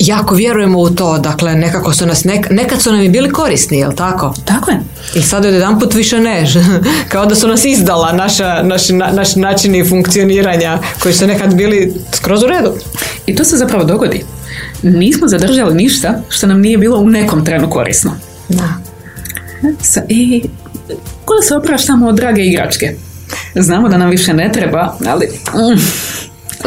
jako 0.00 0.34
vjerujemo 0.34 0.78
u 0.78 0.90
to, 0.90 1.18
dakle 1.18 1.54
nekako 1.54 1.92
su 1.92 2.06
nas, 2.06 2.24
nekad 2.50 2.82
su 2.82 2.92
nam 2.92 3.02
i 3.02 3.08
bili 3.08 3.32
korisni, 3.32 3.78
jel 3.78 3.92
tako? 3.92 4.34
Tako 4.44 4.70
je. 4.70 4.80
I 5.14 5.22
sad 5.22 5.44
jedan 5.44 5.80
put 5.80 5.94
više 5.94 6.20
ne, 6.20 6.46
kao 7.12 7.26
da 7.26 7.34
su 7.34 7.48
nas 7.48 7.64
izdala 7.64 8.12
naša, 8.12 8.62
naši, 8.62 8.92
naši 8.92 9.38
načini 9.38 9.88
funkcioniranja 9.88 10.78
koji 11.02 11.14
su 11.14 11.26
nekad 11.26 11.54
bili 11.54 11.94
skroz 12.12 12.42
u 12.42 12.46
redu. 12.46 12.72
I 13.26 13.34
to 13.34 13.44
se 13.44 13.56
zapravo 13.56 13.84
dogodi. 13.84 14.24
Nismo 14.82 15.28
zadržali 15.28 15.74
ništa 15.74 16.22
što 16.28 16.46
nam 16.46 16.60
nije 16.60 16.78
bilo 16.78 16.98
u 16.98 17.08
nekom 17.10 17.44
trenu 17.44 17.70
korisno. 17.70 18.12
Da. 18.48 18.68
I 20.08 20.42
ko 21.24 21.34
da 21.34 21.42
se 21.42 21.54
opraštamo 21.54 22.08
od 22.08 22.14
drage 22.14 22.42
igračke. 22.42 22.94
Znamo 23.54 23.88
da 23.88 23.98
nam 23.98 24.10
više 24.10 24.34
ne 24.34 24.52
treba, 24.52 24.96
ali 25.06 25.26
mm, 25.26 25.80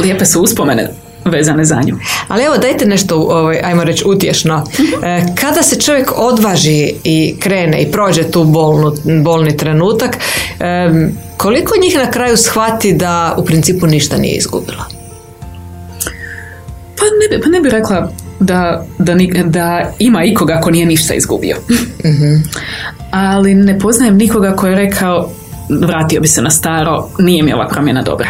lijepe 0.01 0.25
su 0.25 0.41
uspomene 0.41 1.02
vezane 1.25 1.65
za 1.65 1.81
nju. 1.85 1.97
Ali 2.27 2.43
evo 2.43 2.57
dajte 2.57 2.85
nešto, 2.85 3.15
ovaj, 3.15 3.59
ajmo 3.63 3.83
reći, 3.83 4.03
utješno. 4.07 4.65
E, 5.03 5.25
kada 5.41 5.63
se 5.63 5.81
čovjek 5.81 6.11
odvaži 6.15 6.93
i 7.03 7.35
krene 7.39 7.81
i 7.81 7.91
prođe 7.91 8.31
tu 8.31 8.43
bolnu, 8.43 8.93
bolni 9.23 9.57
trenutak, 9.57 10.17
koliko 11.37 11.79
njih 11.81 11.95
na 11.97 12.11
kraju 12.11 12.37
shvati 12.37 12.93
da 12.93 13.35
u 13.37 13.45
principu 13.45 13.87
ništa 13.87 14.17
nije 14.17 14.35
izgubila? 14.35 14.85
Pa 16.97 17.03
ne 17.03 17.37
bi, 17.37 17.43
pa 17.43 17.49
ne 17.49 17.61
bi 17.61 17.69
rekla 17.69 18.11
da, 18.39 18.85
da, 18.97 19.15
da 19.45 19.93
ima 19.99 20.23
ikoga 20.23 20.61
ko 20.61 20.71
nije 20.71 20.85
ništa 20.85 21.13
izgubio. 21.13 21.57
Mhm. 22.05 22.35
Ali 23.11 23.53
ne 23.53 23.79
poznajem 23.79 24.17
nikoga 24.17 24.55
ko 24.55 24.67
je 24.67 24.75
rekao 24.75 25.29
vratio 25.69 26.21
bi 26.21 26.27
se 26.27 26.41
na 26.41 26.49
staro, 26.49 27.09
nije 27.19 27.43
mi 27.43 27.53
ova 27.53 27.67
promjena 27.67 28.01
dobra. 28.01 28.27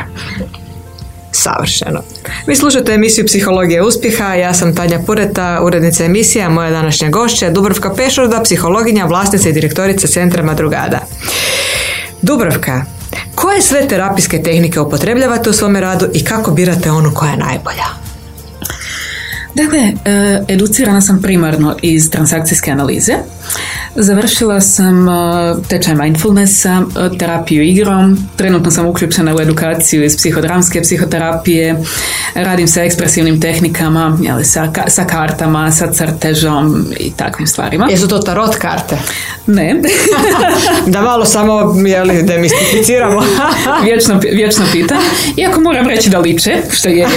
Savršeno. 1.36 2.02
Vi 2.48 2.56
slušate 2.56 2.94
emisiju 2.94 3.26
Psihologije 3.26 3.84
uspjeha, 3.84 4.34
ja 4.34 4.54
sam 4.54 4.76
Tanja 4.76 5.00
Pureta, 5.06 5.60
urednica 5.64 6.06
emisija, 6.06 6.50
moja 6.50 6.72
današnja 6.72 7.10
gošća 7.10 7.50
Dubrovka 7.50 7.94
Pešurda, 7.96 8.42
psihologinja, 8.44 9.06
vlasnica 9.06 9.50
i 9.50 9.54
direktorica 9.54 10.08
Centra 10.08 10.44
Madrugada. 10.44 11.00
Dubrovka, 12.22 12.86
koje 13.36 13.62
sve 13.62 13.88
terapijske 13.88 14.44
tehnike 14.44 14.80
upotrebljavate 14.80 15.50
u 15.50 15.54
svome 15.54 15.82
radu 15.82 16.08
i 16.14 16.24
kako 16.26 16.52
birate 16.52 16.92
onu 16.92 17.12
koja 17.14 17.32
je 17.32 17.38
najbolja? 17.38 18.04
Dakle, 19.56 19.80
e, 19.80 20.44
educirana 20.48 21.02
sam 21.02 21.22
primarno 21.22 21.76
iz 21.82 22.10
transakcijske 22.10 22.72
analize. 22.72 23.14
Završila 23.96 24.62
sam 24.62 25.10
e, 25.10 25.12
tečaj 25.68 25.96
mindfulnessa, 25.96 26.82
e, 27.14 27.18
terapiju 27.18 27.64
igrom, 27.64 28.18
trenutno 28.36 28.72
sam 28.72 28.86
uključena 28.86 29.36
u 29.36 29.42
edukaciju 29.42 30.04
iz 30.04 30.18
psihodramske 30.18 30.82
psihoterapije, 30.82 31.84
radim 32.34 32.68
sa 32.68 32.84
ekspresivnim 32.84 33.42
tehnikama, 33.42 34.18
jeli, 34.22 34.46
sa, 34.46 34.72
sa 34.88 35.06
kartama, 35.06 35.72
sa 35.72 35.92
crtežom 35.92 36.86
i 37.00 37.12
takvim 37.12 37.48
stvarima. 37.48 37.88
Jesu 37.90 38.08
to 38.08 38.20
tarot 38.20 38.56
karte? 38.56 38.98
Ne. 39.48 39.82
da 40.94 41.02
malo 41.02 41.26
samo 41.26 41.76
jeli, 41.88 42.24
demistificiramo. 42.24 43.22
vječno, 43.86 44.20
vječno 44.32 44.66
pitanje. 44.72 45.02
Iako 45.38 45.62
moram 45.62 45.88
reći 45.88 46.10
da 46.10 46.20
liče, 46.20 46.58
što 46.72 46.90
je 46.90 46.98
je. 46.98 47.08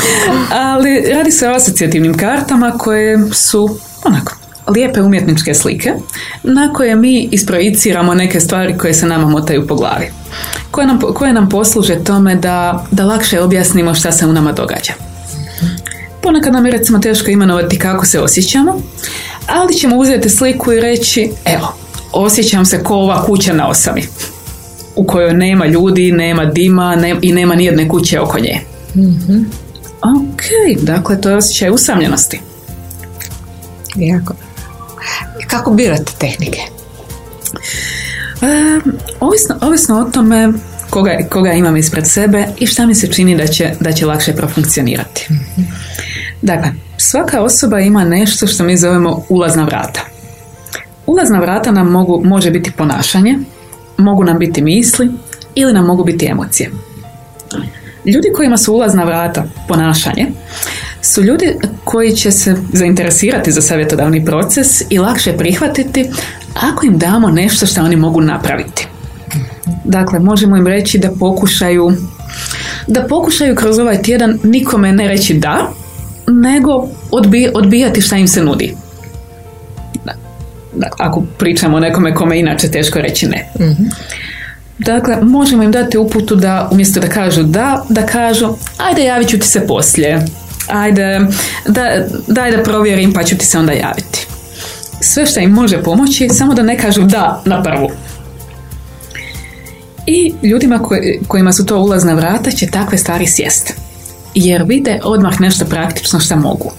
Ali 0.72 1.00
radi 1.14 1.30
se 1.30 1.48
o 1.48 1.54
asocijativnim 1.54 2.16
kartama 2.16 2.72
koje 2.78 3.18
su 3.32 3.78
onako 4.04 4.41
lijepe 4.68 5.02
umjetničke 5.02 5.54
slike 5.54 5.92
na 6.42 6.72
koje 6.72 6.96
mi 6.96 7.28
isprojiciramo 7.30 8.14
neke 8.14 8.40
stvari 8.40 8.78
koje 8.78 8.94
se 8.94 9.06
nama 9.06 9.28
motaju 9.28 9.66
po 9.66 9.74
glavi. 9.74 10.06
Koje 10.70 10.86
nam, 10.86 10.98
koje 11.14 11.32
nam 11.32 11.48
posluže 11.48 12.04
tome 12.04 12.34
da, 12.34 12.86
da 12.90 13.04
lakše 13.04 13.40
objasnimo 13.40 13.94
šta 13.94 14.12
se 14.12 14.26
u 14.26 14.32
nama 14.32 14.52
događa. 14.52 14.92
Ponekad 16.22 16.52
nam 16.52 16.66
je 16.66 16.72
recimo 16.72 16.98
teško 16.98 17.30
imenovati 17.30 17.78
kako 17.78 18.06
se 18.06 18.20
osjećamo, 18.20 18.80
ali 19.46 19.74
ćemo 19.74 19.96
uzeti 19.96 20.28
sliku 20.28 20.72
i 20.72 20.80
reći, 20.80 21.30
evo, 21.44 21.74
osjećam 22.12 22.64
se 22.66 22.82
ko 22.82 22.94
ova 22.94 23.24
kuća 23.24 23.52
na 23.52 23.68
osami 23.68 24.02
u 24.96 25.04
kojoj 25.04 25.34
nema 25.34 25.66
ljudi, 25.66 26.12
nema 26.12 26.44
dima 26.44 26.96
i 27.22 27.32
nema 27.32 27.54
nijedne 27.54 27.88
kuće 27.88 28.20
oko 28.20 28.38
nje. 28.38 28.60
mm 28.94 29.44
Ok, 30.02 30.42
dakle 30.82 31.20
to 31.20 31.30
je 31.30 31.36
osjećaj 31.36 31.70
usamljenosti. 31.70 32.40
Jako. 33.96 34.34
Kako 35.46 35.70
birate 35.70 36.12
tehnike? 36.18 36.60
E, 38.42 38.80
ovisno, 39.20 39.58
ovisno 39.60 39.98
o 39.98 40.10
tome 40.10 40.52
koga, 40.90 41.18
koga 41.30 41.52
imam 41.52 41.76
ispred 41.76 42.06
sebe 42.06 42.46
i 42.58 42.66
šta 42.66 42.86
mi 42.86 42.94
se 42.94 43.06
čini 43.06 43.36
da 43.36 43.46
će, 43.46 43.70
da 43.80 43.92
će 43.92 44.06
lakše 44.06 44.32
profunkcionirati. 44.32 45.28
Dakle, 46.42 46.70
svaka 46.96 47.42
osoba 47.42 47.80
ima 47.80 48.04
nešto 48.04 48.46
što 48.46 48.64
mi 48.64 48.76
zovemo 48.76 49.24
ulazna 49.28 49.64
vrata. 49.64 50.00
Ulazna 51.06 51.38
vrata 51.38 51.70
nam 51.70 51.90
mogu, 51.90 52.22
može 52.24 52.50
biti 52.50 52.70
ponašanje, 52.70 53.38
mogu 53.96 54.24
nam 54.24 54.38
biti 54.38 54.62
misli 54.62 55.10
ili 55.54 55.72
nam 55.72 55.86
mogu 55.86 56.04
biti 56.04 56.26
emocije. 56.26 56.70
Ljudi 58.04 58.28
kojima 58.36 58.56
su 58.56 58.74
ulazna 58.74 59.04
vrata 59.04 59.44
ponašanje 59.68 60.26
su 61.02 61.22
ljudi 61.22 61.56
koji 61.84 62.16
će 62.16 62.30
se 62.30 62.56
zainteresirati 62.72 63.52
za 63.52 63.62
savjetodavni 63.62 64.24
proces 64.24 64.82
i 64.90 64.98
lakše 64.98 65.32
prihvatiti 65.36 66.10
ako 66.54 66.86
im 66.86 66.98
damo 66.98 67.30
nešto 67.30 67.66
što 67.66 67.80
oni 67.80 67.96
mogu 67.96 68.20
napraviti. 68.20 68.86
Dakle, 69.84 70.18
možemo 70.18 70.56
im 70.56 70.66
reći 70.66 70.98
da 70.98 71.10
pokušaju 71.10 71.92
da 72.86 73.06
pokušaju 73.08 73.54
kroz 73.54 73.78
ovaj 73.78 74.02
tjedan 74.02 74.38
nikome 74.42 74.92
ne 74.92 75.08
reći 75.08 75.34
da, 75.34 75.70
nego 76.26 76.88
odbijati 77.52 78.00
šta 78.00 78.16
im 78.16 78.28
se 78.28 78.42
nudi. 78.42 78.74
Dakle, 80.74 81.06
ako 81.06 81.22
pričamo 81.38 81.76
o 81.76 81.80
nekome 81.80 82.14
kome 82.14 82.38
inače 82.38 82.70
teško 82.70 82.98
reći 82.98 83.26
ne. 83.26 83.48
Mhm. 83.60 83.84
Dakle, 84.78 85.16
možemo 85.22 85.62
im 85.62 85.72
dati 85.72 85.98
uputu 85.98 86.36
da 86.36 86.68
umjesto 86.72 87.00
da 87.00 87.08
kažu 87.08 87.42
da, 87.42 87.84
da 87.88 88.06
kažu 88.06 88.48
ajde 88.78 89.04
javit 89.04 89.28
ću 89.28 89.38
ti 89.38 89.46
se 89.46 89.66
poslije, 89.66 90.24
ajde 90.68 91.20
da, 91.66 92.06
daj 92.26 92.56
da 92.56 92.62
provjerim 92.62 93.12
pa 93.12 93.24
ću 93.24 93.38
ti 93.38 93.46
se 93.46 93.58
onda 93.58 93.72
javiti. 93.72 94.26
Sve 95.00 95.26
što 95.26 95.40
im 95.40 95.50
može 95.50 95.82
pomoći, 95.82 96.28
samo 96.28 96.54
da 96.54 96.62
ne 96.62 96.78
kažu 96.78 97.02
da 97.02 97.42
na 97.44 97.62
prvu. 97.62 97.90
I 100.06 100.34
ljudima 100.42 100.80
kojima 101.28 101.52
su 101.52 101.66
to 101.66 101.78
ulazna 101.78 102.14
vrata 102.14 102.50
će 102.50 102.66
takve 102.66 102.98
stvari 102.98 103.26
sjest. 103.26 103.72
Jer 104.34 104.64
vide 104.66 105.00
odmah 105.04 105.40
nešto 105.40 105.64
praktično 105.64 106.20
što 106.20 106.36
mogu. 106.36 106.72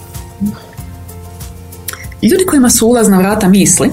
Ljudi 2.22 2.44
kojima 2.46 2.70
su 2.70 2.86
ulazna 2.86 3.18
vrata 3.18 3.48
misli, 3.48 3.90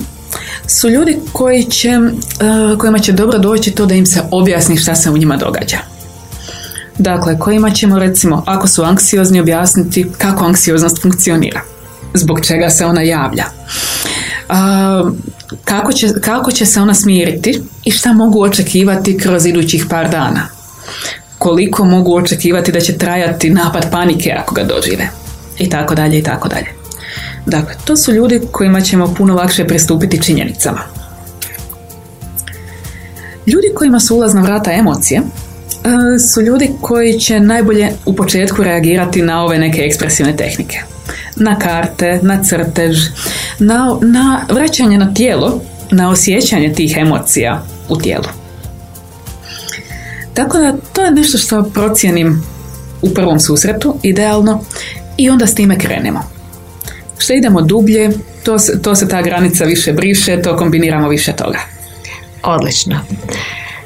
su 0.67 0.89
ljudi 0.89 1.19
koji 1.33 1.63
će, 1.63 1.89
e, 1.89 2.77
kojima 2.77 2.99
će 2.99 3.11
dobro 3.11 3.37
doći 3.37 3.71
to 3.71 3.85
da 3.85 3.95
im 3.95 4.05
se 4.05 4.21
objasni 4.31 4.77
šta 4.77 4.95
se 4.95 5.09
u 5.09 5.17
njima 5.17 5.37
događa. 5.37 5.77
Dakle, 6.97 7.39
kojima 7.39 7.71
ćemo 7.71 7.99
recimo, 7.99 8.43
ako 8.47 8.67
su 8.67 8.83
anksiozni, 8.83 9.39
objasniti 9.39 10.05
kako 10.17 10.45
anksioznost 10.45 11.01
funkcionira, 11.01 11.61
zbog 12.13 12.41
čega 12.41 12.69
se 12.69 12.85
ona 12.85 13.01
javlja, 13.01 13.45
kako 15.63 15.93
će, 15.93 16.13
kako 16.21 16.51
će 16.51 16.65
se 16.65 16.81
ona 16.81 16.93
smiriti 16.93 17.61
i 17.83 17.91
šta 17.91 18.13
mogu 18.13 18.41
očekivati 18.41 19.17
kroz 19.17 19.45
idućih 19.45 19.85
par 19.89 20.09
dana. 20.09 20.47
Koliko 21.37 21.85
mogu 21.85 22.15
očekivati 22.15 22.71
da 22.71 22.79
će 22.79 22.97
trajati 22.97 23.49
napad 23.49 23.91
panike 23.91 24.35
ako 24.39 24.55
ga 24.55 24.63
dožive. 24.63 25.09
I 25.59 25.69
tako 25.69 25.95
dalje 25.95 26.19
i 26.19 26.23
tako 26.23 26.47
dalje. 26.47 26.67
Dakle, 27.45 27.75
to 27.85 27.97
su 27.97 28.13
ljudi 28.13 28.41
kojima 28.51 28.81
ćemo 28.81 29.13
puno 29.13 29.35
lakše 29.35 29.67
pristupiti 29.67 30.21
činjenicama. 30.21 30.81
Ljudi 33.47 33.67
kojima 33.75 33.99
su 33.99 34.15
ulazna 34.15 34.41
vrata 34.41 34.71
emocije 34.71 35.21
su 36.31 36.41
ljudi 36.41 36.71
koji 36.81 37.19
će 37.19 37.39
najbolje 37.39 37.89
u 38.05 38.15
početku 38.15 38.63
reagirati 38.63 39.21
na 39.21 39.43
ove 39.43 39.57
neke 39.57 39.81
ekspresivne 39.81 40.35
tehnike. 40.35 40.77
Na 41.35 41.59
karte, 41.59 42.19
na 42.21 42.43
crtež, 42.43 42.97
na, 43.59 43.97
na 44.01 44.45
vraćanje 44.49 44.97
na 44.97 45.13
tijelo, 45.13 45.61
na 45.91 46.09
osjećanje 46.09 46.73
tih 46.73 46.97
emocija 46.97 47.63
u 47.89 47.97
tijelu. 47.97 48.25
Tako 50.33 50.57
da 50.57 50.73
to 50.93 51.01
je 51.01 51.11
nešto 51.11 51.37
što 51.37 51.63
procijenim 51.63 52.43
u 53.01 53.09
prvom 53.09 53.39
susretu, 53.39 53.95
idealno, 54.03 54.63
i 55.17 55.29
onda 55.29 55.47
s 55.47 55.55
time 55.55 55.77
krenemo. 55.79 56.23
Što 57.17 57.33
idemo 57.33 57.61
dublje, 57.61 58.09
to 58.43 58.59
se, 58.59 58.81
to 58.81 58.95
se 58.95 59.07
ta 59.07 59.21
granica 59.21 59.65
više 59.65 59.93
briše, 59.93 60.41
to 60.41 60.57
kombiniramo 60.57 61.09
više 61.09 61.33
toga. 61.33 61.59
Odlično. 62.43 62.99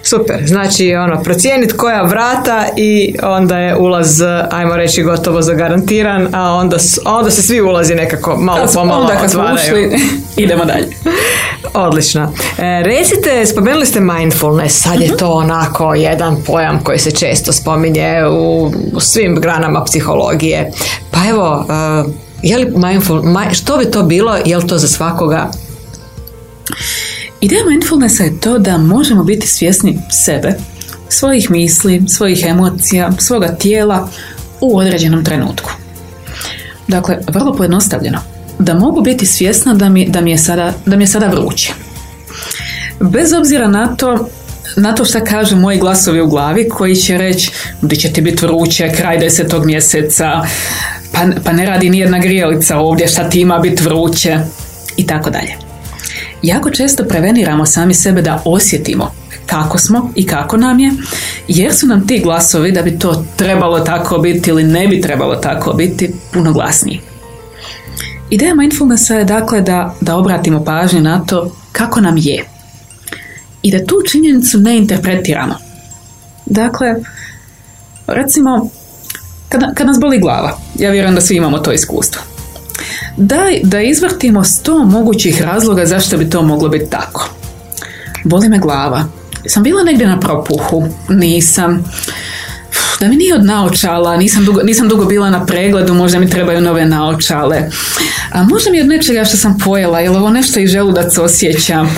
Super, 0.08 0.48
znači 0.48 0.96
ono, 0.96 1.24
procijeniti 1.24 1.74
koja 1.74 2.04
vrata 2.04 2.66
i 2.78 3.16
onda 3.24 3.58
je 3.58 3.78
ulaz, 3.78 4.22
ajmo 4.52 4.78
reći, 4.78 5.04
gotovo 5.04 5.42
zagarantiran, 5.42 6.36
a 6.36 6.54
onda, 6.54 6.78
onda 7.06 7.32
se 7.32 7.42
svi 7.42 7.62
ulazi 7.62 7.96
nekako 7.96 8.38
malo 8.38 8.68
pomalo 8.74 9.02
onda 9.02 9.16
kad 9.16 9.30
ušli, 9.30 10.00
idemo 10.44 10.66
dalje. 10.66 10.88
Odlično. 11.88 12.34
E, 12.58 12.84
recite, 12.84 13.46
spomenuli 13.46 13.86
ste 13.86 14.00
mindfulness, 14.00 14.84
sad 14.84 15.02
je 15.02 15.18
to 15.18 15.32
onako 15.32 15.94
jedan 15.94 16.38
pojam 16.46 16.84
koji 16.84 17.00
se 17.00 17.12
često 17.12 17.52
spominje 17.52 18.28
u, 18.32 18.72
u 18.94 19.00
svim 19.00 19.36
granama 19.42 19.84
psihologije. 19.84 20.72
Pa 21.12 21.20
evo, 21.30 21.66
e, 21.70 22.04
je 22.42 22.58
li 22.58 22.74
mindful, 22.76 23.22
što 23.52 23.78
bi 23.78 23.92
to 23.92 24.04
bilo, 24.04 24.38
je 24.46 24.58
li 24.58 24.68
to 24.68 24.78
za 24.78 24.88
svakoga? 24.88 25.50
Ideja 27.46 27.66
mindfulnessa 27.66 28.24
je 28.24 28.40
to 28.40 28.58
da 28.58 28.78
možemo 28.78 29.24
biti 29.24 29.48
svjesni 29.48 30.00
sebe, 30.10 30.54
svojih 31.10 31.52
misli, 31.52 32.04
svojih 32.08 32.46
emocija, 32.46 33.12
svoga 33.20 33.48
tijela 33.48 34.10
u 34.62 34.78
određenom 34.78 35.24
trenutku. 35.26 35.72
Dakle, 36.88 37.18
vrlo 37.28 37.56
pojednostavljeno. 37.56 38.20
Da 38.60 38.74
mogu 38.74 39.02
biti 39.02 39.26
svjesna 39.26 39.74
da 39.74 39.90
mi, 39.90 40.10
da 40.10 40.22
mi, 40.22 40.32
je, 40.32 40.38
sada, 40.38 40.74
da 40.86 40.96
mi 40.96 41.04
je 41.04 41.08
sada 41.08 41.28
vruće. 41.28 41.74
Bez 43.00 43.34
obzira 43.34 43.68
na 43.68 43.96
to 43.96 44.28
na 44.76 44.96
to 44.96 45.06
što 45.06 45.24
kažu 45.24 45.56
moji 45.56 45.80
glasovi 45.80 46.22
u 46.22 46.28
glavi 46.28 46.70
koji 46.70 46.96
će 46.96 47.18
reći 47.18 47.52
da 47.82 47.96
će 47.96 48.14
ti 48.14 48.22
biti 48.22 48.46
vruće 48.46 48.92
kraj 48.98 49.18
desetog 49.18 49.66
mjeseca, 49.66 50.46
pa, 51.12 51.20
pa 51.44 51.52
ne 51.52 51.66
radi 51.66 51.90
nijedna 51.90 52.20
grijalica 52.20 52.78
ovdje, 52.78 53.08
šta 53.08 53.30
ti 53.30 53.42
ima 53.42 53.60
biti 53.60 53.84
vruće 53.84 54.40
i 54.98 55.08
tako 55.08 55.30
dalje. 55.30 55.65
Jako 56.46 56.70
često 56.70 57.04
preveniramo 57.04 57.66
sami 57.66 57.94
sebe 57.94 58.22
da 58.22 58.42
osjetimo 58.46 59.12
kako 59.46 59.78
smo 59.78 60.12
i 60.16 60.28
kako 60.28 60.58
nam 60.58 60.80
je, 60.80 60.92
jer 61.48 61.74
su 61.74 61.88
nam 61.88 62.08
ti 62.08 62.20
glasovi 62.20 62.72
da 62.72 62.82
bi 62.82 63.00
to 63.00 63.26
trebalo 63.36 63.80
tako 63.80 64.18
biti 64.18 64.50
ili 64.50 64.64
ne 64.64 64.88
bi 64.88 65.02
trebalo 65.02 65.36
tako 65.36 65.74
biti 65.74 66.14
puno 66.34 66.54
glasniji. 66.54 67.00
Ideja 68.30 68.56
mindfulnessa 68.56 69.16
je 69.16 69.24
dakle 69.24 69.62
da, 69.62 69.96
da 70.02 70.16
obratimo 70.16 70.64
pažnju 70.64 71.02
na 71.02 71.26
to 71.26 71.56
kako 71.72 72.02
nam 72.02 72.18
je 72.18 72.46
i 73.62 73.72
da 73.72 73.86
tu 73.86 73.96
činjenicu 74.12 74.60
ne 74.60 74.78
interpretiramo. 74.78 75.56
Dakle, 76.46 76.96
recimo, 78.08 78.70
kad, 79.50 79.76
kad 79.76 79.88
nas 79.88 80.00
boli 80.00 80.20
glava, 80.20 80.58
ja 80.80 80.92
vjerujem 80.92 81.16
da 81.16 81.22
svi 81.22 81.36
imamo 81.36 81.60
to 81.60 81.72
iskustvo. 81.72 82.35
Daj 83.18 83.60
da 83.64 83.82
izvrtimo 83.82 84.44
sto 84.44 84.86
mogućih 84.86 85.42
razloga 85.42 85.86
zašto 85.86 86.18
bi 86.18 86.30
to 86.30 86.42
moglo 86.42 86.70
biti 86.70 86.90
tako. 86.90 87.30
Boli 88.24 88.50
me 88.50 88.60
glava. 88.60 89.06
Sam 89.48 89.64
bila 89.64 89.84
negdje 89.84 90.08
na 90.08 90.20
propuhu? 90.20 90.88
Nisam. 91.10 91.84
Da 93.00 93.08
mi 93.08 93.16
nije 93.16 93.36
od 93.36 93.46
naočala, 93.46 94.18
nisam 94.18 94.46
dugo, 94.46 94.64
nisam 94.64 94.90
dugo 94.90 95.06
bila 95.06 95.30
na 95.30 95.46
pregledu, 95.46 95.94
možda 95.94 96.20
mi 96.20 96.30
trebaju 96.30 96.62
nove 96.62 96.86
naočale. 96.86 97.70
A 98.32 98.44
možda 98.44 98.72
mi 98.72 98.82
od 98.82 98.88
nečega 98.88 99.26
što 99.26 99.38
sam 99.38 99.58
pojela, 99.66 100.00
jel 100.00 100.16
ovo 100.16 100.30
nešto 100.30 100.60
i 100.60 100.68
želudac 100.68 101.18
osjećam. 101.18 101.98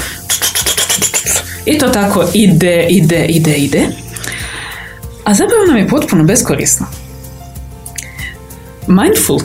I 1.66 1.78
to 1.78 1.88
tako 1.90 2.26
ide, 2.34 2.88
ide, 2.90 3.26
ide, 3.26 3.54
ide. 3.54 3.88
A 5.24 5.34
zapravo 5.34 5.66
nam 5.68 5.78
je 5.78 5.88
potpuno 5.88 6.24
beskorisno. 6.24 6.86
Mindful 8.88 9.40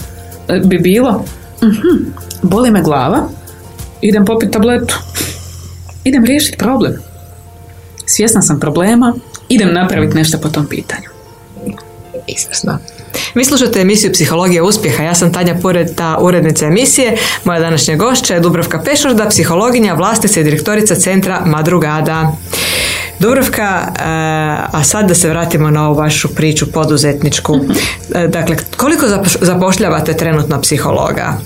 bi 0.64 0.78
bilo 0.78 1.24
uh 1.62 2.22
boli 2.42 2.70
me 2.70 2.82
glava, 2.82 3.28
idem 4.00 4.24
popiti 4.24 4.52
tabletu, 4.52 4.98
idem 6.04 6.24
riješiti 6.24 6.58
problem. 6.58 6.94
Svjesna 8.06 8.42
sam 8.42 8.60
problema, 8.60 9.14
idem 9.48 9.72
napraviti 9.72 10.16
nešto 10.16 10.38
po 10.38 10.48
tom 10.48 10.66
pitanju. 10.66 11.08
Izvrsno. 12.26 12.78
Vi 13.34 13.44
slušate 13.44 13.80
emisiju 13.80 14.12
Psihologija 14.12 14.64
uspjeha. 14.64 15.02
Ja 15.02 15.14
sam 15.14 15.32
Tanja 15.32 15.56
Pored, 15.62 15.94
ta 15.94 16.18
urednica 16.20 16.66
emisije. 16.66 17.16
Moja 17.44 17.60
današnja 17.60 17.96
gošća 17.96 18.34
je 18.34 18.40
Dubrovka 18.40 18.82
Pešorda, 18.84 19.28
psihologinja, 19.28 19.94
vlastica 19.94 20.40
i 20.40 20.44
direktorica 20.44 20.94
centra 20.94 21.42
Madrugada. 21.46 22.32
Dubrovka, 23.22 23.82
eh, 23.88 24.02
a 24.72 24.82
sad 24.84 25.08
da 25.08 25.14
se 25.14 25.28
vratimo 25.28 25.70
na 25.70 25.86
ovu 25.86 25.94
vašu 25.94 26.28
priču 26.28 26.72
poduzetničku. 26.72 27.60
Eh, 28.14 28.28
dakle, 28.28 28.56
koliko 28.76 29.06
zapošljavate 29.40 30.16
trenutno 30.16 30.60
psihologa? 30.60 31.38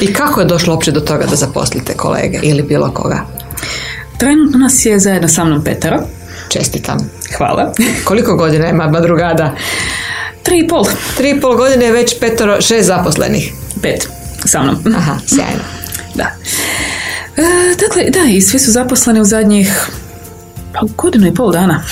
I 0.00 0.12
kako 0.12 0.40
je 0.40 0.46
došlo 0.46 0.74
uopće 0.74 0.92
do 0.92 1.00
toga 1.00 1.26
da 1.26 1.36
zaposlite 1.36 1.94
kolege 1.94 2.38
ili 2.42 2.62
bilo 2.62 2.90
koga? 2.90 3.24
Trenutno 4.18 4.58
nas 4.58 4.86
je 4.86 4.98
zajedno 4.98 5.28
sa 5.28 5.44
mnom 5.44 5.64
Petara. 5.64 6.02
Čestitam. 6.48 7.10
Hvala. 7.36 7.72
Koliko 8.08 8.36
godina 8.36 8.68
ima 8.68 8.90
Madrugada? 8.90 9.54
Tri 10.42 10.58
i 10.58 10.68
pol. 10.68 10.84
Tri 11.16 11.30
i 11.30 11.40
pol 11.40 11.56
godine 11.56 11.84
je 11.84 11.92
već 11.92 12.20
petoro, 12.20 12.60
šest 12.60 12.86
zaposlenih. 12.86 13.52
Pet, 13.82 14.08
sa 14.44 14.62
mnom. 14.62 14.94
Aha, 14.96 15.16
sjajno. 15.26 15.62
da. 16.14 16.24
E, 17.36 17.74
dakle, 17.80 18.02
da, 18.10 18.30
i 18.30 18.40
svi 18.40 18.58
su 18.58 18.70
zaposleni 18.70 19.20
u 19.20 19.24
zadnjih 19.24 19.88
pa, 20.72 20.80
godinu 20.96 21.26
i 21.26 21.34
pol 21.34 21.52
dana. 21.52 21.82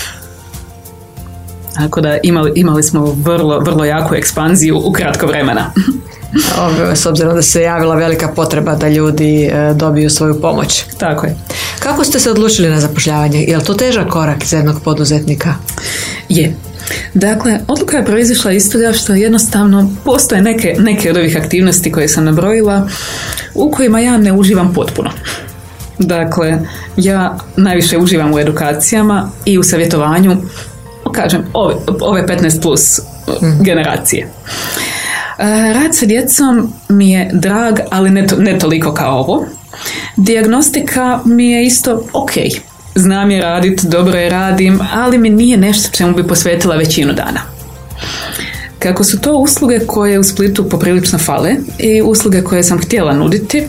Tako 1.74 2.00
da 2.00 2.18
imali, 2.22 2.52
imali 2.54 2.82
smo 2.82 3.04
vrlo, 3.04 3.60
vrlo 3.60 3.84
jaku 3.84 4.14
ekspanziju 4.14 4.82
u 4.84 4.92
kratko 4.92 5.26
vremena. 5.26 5.72
s 6.94 7.06
obzirom 7.06 7.34
da 7.34 7.42
se 7.42 7.62
javila 7.62 7.94
velika 7.94 8.28
potreba 8.28 8.74
da 8.74 8.88
ljudi 8.88 9.44
e, 9.44 9.74
dobiju 9.74 10.10
svoju 10.10 10.40
pomoć. 10.40 10.84
Tako 10.98 11.26
je. 11.26 11.36
Kako 11.78 12.04
ste 12.04 12.20
se 12.20 12.30
odlučili 12.30 12.70
na 12.70 12.80
zapošljavanje? 12.80 13.42
Je 13.42 13.56
li 13.56 13.64
to 13.64 13.74
težak 13.74 14.08
korak 14.08 14.44
za 14.44 14.56
jednog 14.56 14.82
poduzetnika? 14.84 15.54
Je. 16.28 16.56
Dakle, 17.14 17.60
odluka 17.68 17.96
je 17.96 18.04
proizišla 18.04 18.52
iz 18.52 18.72
toga 18.72 18.92
što 18.92 19.14
jednostavno 19.14 19.90
postoje 20.04 20.42
neke, 20.42 20.76
neke 20.78 21.10
od 21.10 21.16
ovih 21.16 21.36
aktivnosti 21.36 21.92
koje 21.92 22.08
sam 22.08 22.24
nabrojila 22.24 22.88
u 23.54 23.70
kojima 23.70 24.00
ja 24.00 24.18
ne 24.18 24.32
uživam 24.32 24.74
potpuno. 24.74 25.10
Dakle, 26.00 26.58
ja 26.96 27.38
najviše 27.56 27.98
uživam 27.98 28.34
u 28.34 28.38
edukacijama 28.38 29.30
i 29.44 29.58
u 29.58 29.62
savjetovanju, 29.62 30.36
kažem, 31.12 31.44
ove, 31.52 31.74
ove 32.00 32.26
15 32.26 32.62
plus 32.62 33.00
mhm. 33.42 33.62
generacije. 33.62 34.28
E, 35.38 35.72
rad 35.72 35.96
sa 35.96 36.06
djecom 36.06 36.72
mi 36.88 37.10
je 37.10 37.30
drag, 37.32 37.78
ali 37.90 38.10
ne, 38.10 38.26
to, 38.26 38.36
ne 38.36 38.58
toliko 38.58 38.94
kao 38.94 39.18
ovo. 39.18 39.46
Dijagnostika 40.16 41.20
mi 41.24 41.50
je 41.50 41.66
isto 41.66 42.04
ok. 42.12 42.32
Znam 42.94 43.30
je 43.30 43.40
radit, 43.40 43.82
dobro 43.82 44.18
je 44.18 44.30
radim, 44.30 44.80
ali 44.92 45.18
mi 45.18 45.30
nije 45.30 45.56
nešto 45.56 45.96
čemu 45.96 46.14
bi 46.14 46.26
posvetila 46.26 46.76
većinu 46.76 47.12
dana. 47.12 47.40
Kako 48.78 49.04
su 49.04 49.20
to 49.20 49.36
usluge 49.36 49.78
koje 49.86 50.18
u 50.18 50.24
Splitu 50.24 50.68
poprilično 50.68 51.18
fale 51.18 51.54
i 51.78 52.02
usluge 52.02 52.42
koje 52.42 52.62
sam 52.62 52.78
htjela 52.78 53.12
nuditi, 53.12 53.68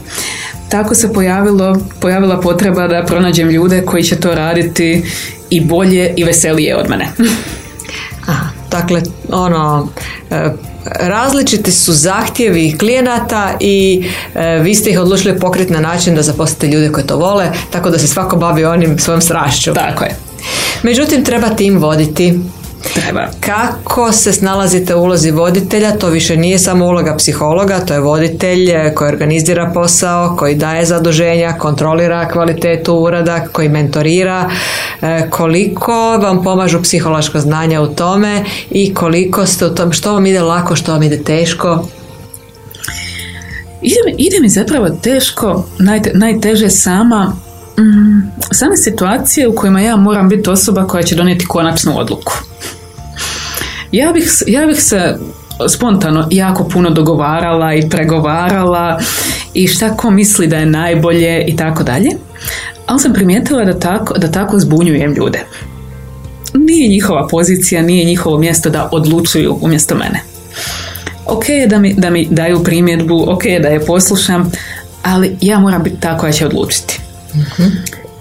tako 0.71 0.95
se 0.95 1.13
pojavilo, 1.13 1.77
pojavila 1.99 2.41
potreba 2.41 2.87
da 2.87 3.03
pronađem 3.05 3.49
ljude 3.49 3.81
koji 3.85 4.03
će 4.03 4.15
to 4.15 4.35
raditi 4.35 5.03
i 5.49 5.61
bolje 5.61 6.13
i 6.17 6.23
veselije 6.23 6.77
od 6.77 6.89
mene. 6.89 7.07
Aha, 8.27 8.49
dakle, 8.71 9.01
ono, 9.29 9.87
e, 10.31 10.49
različiti 10.99 11.71
su 11.71 11.93
zahtjevi 11.93 12.77
klijenata 12.77 13.57
i 13.59 14.05
e, 14.35 14.59
vi 14.63 14.75
ste 14.75 14.89
ih 14.89 14.99
odlučili 14.99 15.39
pokriti 15.39 15.73
na 15.73 15.79
način 15.79 16.15
da 16.15 16.21
zaposlite 16.21 16.67
ljude 16.67 16.91
koji 16.91 17.07
to 17.07 17.17
vole, 17.17 17.51
tako 17.71 17.89
da 17.89 17.99
se 17.99 18.07
svako 18.07 18.35
bavi 18.35 18.65
onim 18.65 18.99
svojom 18.99 19.21
strašću. 19.21 19.73
Tako 19.73 20.03
je. 20.03 20.15
Međutim, 20.83 21.25
treba 21.25 21.49
tim 21.49 21.77
voditi. 21.77 22.39
Treba. 22.93 23.27
Kako 23.39 24.11
se 24.11 24.33
snalazite 24.33 24.95
u 24.95 25.01
ulozi 25.01 25.31
voditelja, 25.31 25.97
to 25.97 26.07
više 26.07 26.37
nije 26.37 26.59
samo 26.59 26.85
uloga 26.85 27.15
psihologa, 27.17 27.79
to 27.79 27.93
je 27.93 27.99
voditelj 27.99 28.71
e, 28.71 28.93
koji 28.95 29.09
organizira 29.09 29.71
posao, 29.73 30.35
koji 30.35 30.55
daje 30.55 30.85
zaduženja, 30.85 31.53
kontrolira 31.53 32.27
kvalitetu 32.27 32.95
urada, 32.95 33.45
koji 33.51 33.69
mentorira, 33.69 34.49
e, 35.01 35.29
koliko 35.29 36.17
vam 36.17 36.43
pomažu 36.43 36.81
psihološko 36.81 37.39
znanja 37.39 37.81
u 37.81 37.87
tome 37.87 38.43
i 38.71 38.93
koliko 38.93 39.45
ste 39.45 39.65
u 39.65 39.75
tom, 39.75 39.91
što 39.91 40.13
vam 40.13 40.25
ide 40.25 40.41
lako, 40.41 40.75
što 40.75 40.91
vam 40.91 41.03
ide 41.03 41.23
teško. 41.23 41.87
Ide 43.81 43.95
mi, 44.05 44.15
ide 44.17 44.39
mi 44.39 44.49
zapravo 44.49 44.89
teško, 44.89 45.65
najte, 45.79 46.11
najteže 46.13 46.69
sama 46.69 47.35
mm, 47.79 48.31
same 48.51 48.77
situacije 48.77 49.47
u 49.47 49.55
kojima 49.55 49.81
ja 49.81 49.95
moram 49.95 50.29
biti 50.29 50.49
osoba 50.49 50.87
koja 50.87 51.03
će 51.03 51.15
donijeti 51.15 51.45
konačnu 51.45 51.99
odluku. 51.99 52.33
Ja 53.91 54.11
bih, 54.13 54.43
ja 54.47 54.65
bih 54.65 54.83
se 54.83 55.17
spontano 55.69 56.27
jako 56.31 56.63
puno 56.63 56.89
dogovarala 56.89 57.73
i 57.73 57.89
pregovarala 57.89 58.99
i 59.53 59.67
šta 59.67 59.97
ko 59.97 60.11
misli 60.11 60.47
da 60.47 60.57
je 60.57 60.65
najbolje 60.65 61.45
i 61.47 61.55
tako 61.55 61.83
dalje. 61.83 62.09
Ali 62.85 62.99
sam 62.99 63.13
primijetila 63.13 63.65
da 63.65 63.79
tako, 63.79 64.17
da 64.17 64.31
tako 64.31 64.59
zbunjujem 64.59 65.13
ljude. 65.13 65.39
Nije 66.53 66.89
njihova 66.89 67.27
pozicija, 67.27 67.81
nije 67.81 68.05
njihovo 68.05 68.37
mjesto 68.37 68.69
da 68.69 68.89
odlučuju 68.91 69.57
umjesto 69.61 69.95
mene. 69.95 70.19
Ok 71.25 71.49
je 71.49 71.67
da 71.67 71.79
mi, 71.79 71.93
da 71.93 72.09
mi 72.09 72.27
daju 72.31 72.63
primjedbu, 72.63 73.25
ok 73.27 73.45
je 73.45 73.59
da 73.59 73.67
je 73.67 73.85
poslušam, 73.85 74.51
ali 75.03 75.37
ja 75.41 75.59
moram 75.59 75.83
biti 75.83 75.99
ta 75.99 76.17
koja 76.17 76.31
će 76.31 76.45
odlučiti. 76.45 76.99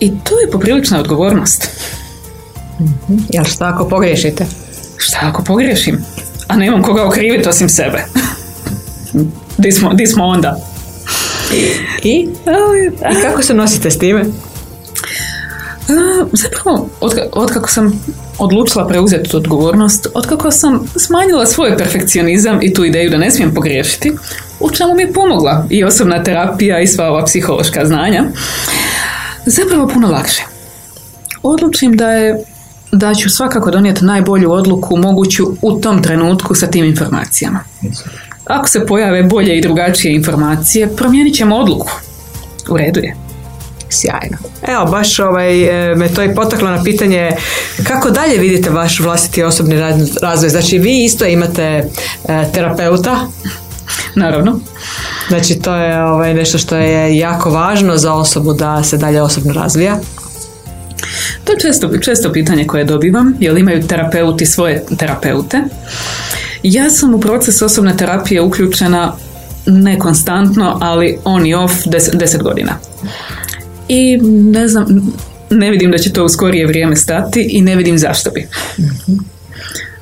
I 0.00 0.10
to 0.24 0.40
je 0.40 0.50
poprilična 0.52 1.00
odgovornost. 1.00 1.70
Jel 3.28 3.44
šta 3.44 3.70
ako 3.74 3.88
pogriješite? 3.88 4.46
Šta 4.96 5.18
ako 5.22 5.44
pogriješim? 5.44 6.04
A 6.48 6.56
nemam 6.56 6.82
koga 6.82 7.06
okriviti 7.06 7.48
osim 7.48 7.68
sebe. 7.68 8.04
Di 9.58 9.72
smo, 9.72 9.94
di 9.94 10.06
smo 10.06 10.24
onda? 10.24 10.56
I? 11.52 11.68
I 12.02 12.28
kako 13.22 13.42
se 13.42 13.54
nosite 13.54 13.90
s 13.90 13.98
time? 13.98 14.24
Zapravo, 16.32 16.88
od, 17.00 17.18
otkako 17.32 17.68
sam 17.68 18.04
odlučila 18.38 18.86
preuzeti 18.86 19.30
tu 19.30 19.36
odgovornost, 19.36 20.06
otkako 20.14 20.50
sam 20.50 20.88
smanjila 20.96 21.46
svoj 21.46 21.76
perfekcionizam 21.76 22.58
i 22.62 22.74
tu 22.74 22.84
ideju 22.84 23.10
da 23.10 23.18
ne 23.18 23.30
smijem 23.30 23.54
pogriješiti, 23.54 24.12
u 24.60 24.70
čemu 24.70 24.94
mi 24.94 25.02
je 25.02 25.12
pomogla 25.12 25.66
i 25.70 25.84
osobna 25.84 26.22
terapija 26.22 26.80
i 26.80 26.86
sva 26.86 27.08
ova 27.08 27.24
psihološka 27.24 27.86
znanja, 27.86 28.24
zapravo 29.46 29.88
puno 29.88 30.08
lakše. 30.08 30.42
Odlučim 31.42 31.96
da 31.96 32.10
je 32.10 32.44
da 32.92 33.14
ću 33.14 33.30
svakako 33.30 33.70
donijeti 33.70 34.04
najbolju 34.04 34.52
odluku 34.52 34.96
moguću 34.96 35.44
u 35.62 35.80
tom 35.80 36.02
trenutku 36.02 36.54
sa 36.54 36.66
tim 36.66 36.84
informacijama. 36.84 37.60
Ako 38.44 38.68
se 38.68 38.86
pojave 38.86 39.22
bolje 39.22 39.58
i 39.58 39.60
drugačije 39.60 40.14
informacije, 40.14 40.96
promijenit 40.96 41.34
ćemo 41.36 41.56
odluku. 41.56 41.90
U 42.70 42.76
redu 42.76 43.00
je. 43.00 43.16
Sjajno. 43.88 44.36
Evo, 44.68 44.84
baš 44.84 45.18
ovaj, 45.18 45.90
e, 45.90 45.94
me 45.94 46.08
to 46.08 46.22
i 46.22 46.34
potaklo 46.34 46.70
na 46.70 46.82
pitanje 46.82 47.30
kako 47.84 48.10
dalje 48.10 48.38
vidite 48.38 48.70
vaš 48.70 49.00
vlastiti 49.00 49.42
osobni 49.42 49.76
razvoj. 50.22 50.48
Znači, 50.48 50.78
vi 50.78 51.04
isto 51.04 51.24
imate 51.24 51.62
e, 51.62 51.84
terapeuta. 52.54 53.18
Naravno. 54.14 54.60
Znači, 55.28 55.54
to 55.54 55.74
je 55.74 56.04
ovaj, 56.04 56.34
nešto 56.34 56.58
što 56.58 56.76
je 56.76 57.18
jako 57.18 57.50
važno 57.50 57.96
za 57.96 58.14
osobu 58.14 58.52
da 58.52 58.82
se 58.82 58.96
dalje 58.96 59.22
osobno 59.22 59.52
razvija. 59.52 59.98
To 61.44 61.52
je 61.52 61.58
često, 61.58 61.98
često 61.98 62.32
pitanje 62.32 62.66
koje 62.66 62.84
dobivam, 62.84 63.34
jer 63.40 63.58
imaju 63.58 63.86
terapeuti 63.86 64.46
svoje 64.46 64.84
terapeute. 64.98 65.62
Ja 66.62 66.90
sam 66.90 67.14
u 67.14 67.20
proces 67.20 67.62
osobne 67.62 67.96
terapije 67.96 68.42
uključena 68.42 69.12
ne 69.66 69.98
konstantno, 69.98 70.78
ali 70.80 71.18
on 71.24 71.46
i 71.46 71.54
off 71.54 71.74
deset, 72.12 72.42
godina. 72.42 72.78
I 73.88 74.16
ne 74.32 74.68
znam, 74.68 75.12
ne 75.50 75.70
vidim 75.70 75.90
da 75.90 75.98
će 75.98 76.12
to 76.12 76.24
u 76.24 76.28
skorije 76.28 76.66
vrijeme 76.66 76.96
stati 76.96 77.48
i 77.50 77.62
ne 77.62 77.76
vidim 77.76 77.98
zašto 77.98 78.30
bi. 78.30 78.48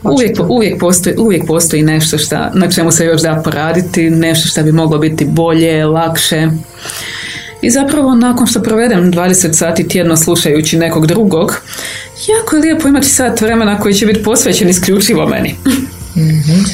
Uvijek, 0.02 0.38
uvijek, 0.48 0.80
postoji, 0.80 1.16
uvijek 1.18 1.46
postoji 1.46 1.82
nešto 1.82 2.18
šta, 2.18 2.50
na 2.54 2.70
čemu 2.70 2.92
se 2.92 3.04
još 3.04 3.22
da 3.22 3.40
poraditi, 3.44 4.10
nešto 4.10 4.48
što 4.48 4.62
bi 4.62 4.72
moglo 4.72 4.98
biti 4.98 5.24
bolje, 5.24 5.86
lakše. 5.86 6.48
I 7.62 7.70
zapravo 7.70 8.14
nakon 8.14 8.46
što 8.46 8.62
provedem 8.62 9.12
20 9.12 9.52
sati 9.52 9.88
tjedno 9.88 10.16
slušajući 10.16 10.78
nekog 10.78 11.06
drugog, 11.06 11.60
jako 12.28 12.56
je 12.56 12.62
lijepo 12.62 12.88
imati 12.88 13.06
sat 13.06 13.40
vremena 13.40 13.80
koji 13.80 13.94
će 13.94 14.06
biti 14.06 14.22
posvećen 14.22 14.68
isključivo 14.68 15.26
meni. 15.26 15.54
mm 16.16 16.64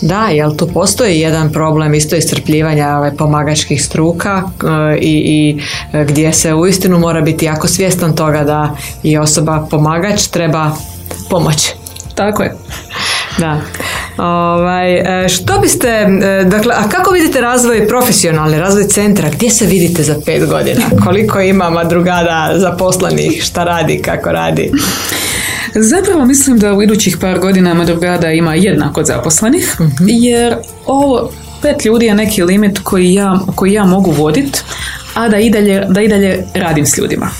Da, 0.00 0.28
jel 0.28 0.56
tu 0.56 0.66
postoji 0.66 1.20
jedan 1.20 1.52
problem 1.52 1.94
isto 1.94 2.16
iscrpljivanja 2.16 2.88
ove 2.88 3.16
pomagačkih 3.16 3.84
struka 3.84 4.42
e, 4.92 4.98
i, 4.98 5.22
i 5.26 5.60
e, 5.92 6.04
gdje 6.04 6.32
se 6.32 6.54
uistinu 6.54 6.98
mora 6.98 7.20
biti 7.20 7.44
jako 7.44 7.68
svjestan 7.68 8.16
toga 8.16 8.44
da 8.44 8.76
i 9.02 9.18
osoba 9.18 9.66
pomagač 9.70 10.26
treba 10.26 10.76
pomoć. 11.30 11.72
Tako 12.16 12.42
je. 12.42 12.56
Da. 13.38 13.60
Ovaj, 14.18 15.24
e, 15.24 15.28
što 15.28 15.58
biste, 15.60 15.88
e, 15.88 16.44
dakle, 16.44 16.74
a 16.76 16.88
kako 16.88 17.10
vidite 17.10 17.40
razvoj 17.40 17.88
profesionalni, 17.88 18.58
razvoj 18.58 18.88
centra? 18.88 19.28
Gdje 19.30 19.50
se 19.50 19.66
vidite 19.66 20.02
za 20.02 20.14
pet 20.26 20.48
godina? 20.48 20.80
Koliko 21.04 21.40
ima 21.40 21.70
madrugada 21.70 22.52
zaposlenih? 22.56 23.42
Šta 23.42 23.64
radi? 23.64 24.02
Kako 24.02 24.32
radi? 24.32 24.72
Zapravo 25.74 26.24
mislim 26.24 26.58
da 26.58 26.74
u 26.74 26.82
idućih 26.82 27.16
par 27.20 27.38
godina 27.38 27.74
madrugada 27.74 28.30
ima 28.30 28.54
jednako 28.54 29.04
zaposlenih, 29.04 29.76
mhm. 29.80 30.04
jer 30.08 30.56
ovo 30.86 31.30
pet 31.62 31.84
ljudi 31.84 32.06
je 32.06 32.14
neki 32.14 32.42
limit 32.42 32.78
koji 32.78 33.14
ja, 33.14 33.38
koji 33.54 33.72
ja 33.72 33.84
mogu 33.84 34.10
voditi, 34.10 34.60
a 35.14 35.28
da 35.28 35.38
i, 35.38 35.50
dalje, 35.50 35.86
da 35.88 36.00
i 36.00 36.08
dalje 36.08 36.44
radim 36.54 36.86
s 36.86 36.98
ljudima. 36.98 37.30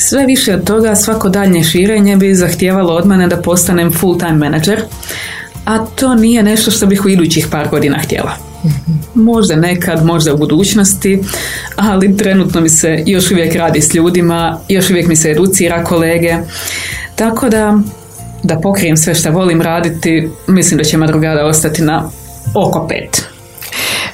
Sve 0.00 0.26
više 0.26 0.54
od 0.54 0.64
toga, 0.64 0.94
svako 0.94 1.28
daljnje 1.28 1.64
širenje 1.64 2.16
bi 2.16 2.34
zahtijevalo 2.34 2.94
od 2.94 3.06
mene 3.06 3.28
da 3.28 3.36
postanem 3.36 3.92
full 3.92 4.18
time 4.18 4.32
manager, 4.32 4.82
a 5.64 5.78
to 5.78 6.14
nije 6.14 6.42
nešto 6.42 6.70
što 6.70 6.86
bih 6.86 7.04
u 7.04 7.08
idućih 7.08 7.46
par 7.50 7.68
godina 7.68 7.98
htjela. 7.98 8.32
Možda 9.14 9.56
nekad, 9.56 10.04
možda 10.04 10.34
u 10.34 10.38
budućnosti, 10.38 11.22
ali 11.76 12.16
trenutno 12.16 12.60
mi 12.60 12.68
se 12.68 13.02
još 13.06 13.30
uvijek 13.30 13.54
radi 13.54 13.80
s 13.80 13.94
ljudima, 13.94 14.60
još 14.68 14.90
uvijek 14.90 15.08
mi 15.08 15.16
se 15.16 15.30
educira 15.30 15.84
kolege, 15.84 16.36
tako 17.16 17.48
da 17.48 17.78
da 18.42 18.60
pokrijem 18.60 18.96
sve 18.96 19.14
što 19.14 19.30
volim 19.30 19.62
raditi, 19.62 20.30
mislim 20.46 20.78
da 20.78 20.84
će 20.84 20.96
madrugada 20.96 21.46
ostati 21.46 21.82
na 21.82 22.10
oko 22.54 22.86
pet. 22.88 23.22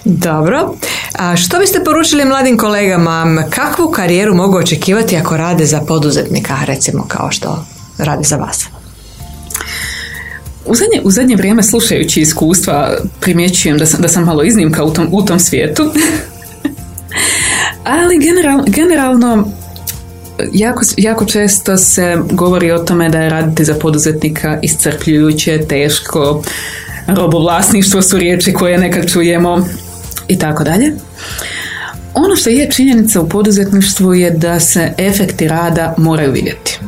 Dobro. 0.04 0.74
A 1.18 1.36
što 1.36 1.58
biste 1.58 1.84
poručili 1.84 2.24
mladim 2.24 2.56
kolegama? 2.58 3.44
Kakvu 3.50 3.90
karijeru 3.90 4.34
mogu 4.34 4.56
očekivati 4.56 5.16
ako 5.16 5.36
rade 5.36 5.66
za 5.66 5.80
poduzetnika, 5.80 6.56
recimo 6.64 7.04
kao 7.08 7.30
što 7.30 7.66
rade 7.98 8.22
za 8.24 8.36
vas? 8.36 8.66
U 10.66 10.74
zadnje, 10.74 11.00
u 11.04 11.10
zadnje 11.10 11.36
vrijeme 11.36 11.62
slušajući 11.62 12.20
iskustva 12.20 12.96
primjećujem 13.20 13.78
da 13.78 13.86
sam, 13.86 14.00
da 14.00 14.08
sam 14.08 14.24
malo 14.24 14.42
iznimka 14.42 14.84
u 14.84 14.92
tom, 14.92 15.08
u 15.10 15.24
tom 15.24 15.40
svijetu. 15.40 15.92
Ali 17.84 18.18
general, 18.18 18.62
generalno 18.66 19.48
jako, 20.52 20.82
jako 20.96 21.24
često 21.24 21.76
se 21.76 22.18
govori 22.30 22.72
o 22.72 22.78
tome 22.78 23.08
da 23.08 23.18
je 23.18 23.30
raditi 23.30 23.64
za 23.64 23.74
poduzetnika 23.74 24.58
iscrpljujuće, 24.62 25.58
teško, 25.68 26.42
robovlasništvo 27.06 28.02
su 28.02 28.18
riječi 28.18 28.52
koje 28.52 28.78
nekad 28.78 29.10
čujemo 29.10 29.66
i 30.28 30.38
tako 30.38 30.64
dalje. 30.64 30.92
Ono 32.14 32.36
što 32.36 32.50
je 32.50 32.70
činjenica 32.70 33.20
u 33.20 33.28
poduzetništvu 33.28 34.14
je 34.14 34.30
da 34.30 34.60
se 34.60 34.92
efekti 34.98 35.48
rada 35.48 35.94
moraju 35.98 36.32
vidjeti 36.32 36.78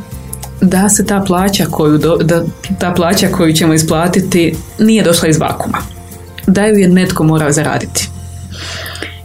da 0.61 0.89
se 0.89 1.05
ta 1.05 1.23
plaća 1.27 1.65
koju, 1.71 1.97
da 1.97 2.43
ta 2.79 2.93
plaća 2.93 3.27
koju 3.27 3.53
ćemo 3.53 3.73
isplatiti 3.73 4.55
nije 4.79 5.03
došla 5.03 5.29
iz 5.29 5.37
vakuma. 5.39 5.77
Da 6.47 6.65
ju 6.65 6.77
je 6.77 6.87
netko 6.87 7.23
morao 7.23 7.51
zaraditi. 7.51 8.09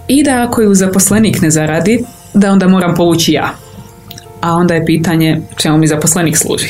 I 0.08 0.24
da 0.24 0.46
ako 0.48 0.62
ju 0.62 0.74
zaposlenik 0.74 1.40
ne 1.40 1.50
zaradi, 1.50 2.04
da 2.34 2.52
onda 2.52 2.68
moram 2.68 2.94
povući 2.94 3.32
ja. 3.32 3.54
A 4.40 4.54
onda 4.54 4.74
je 4.74 4.86
pitanje 4.86 5.40
čemu 5.56 5.78
mi 5.78 5.86
zaposlenik 5.86 6.36
služi. 6.36 6.68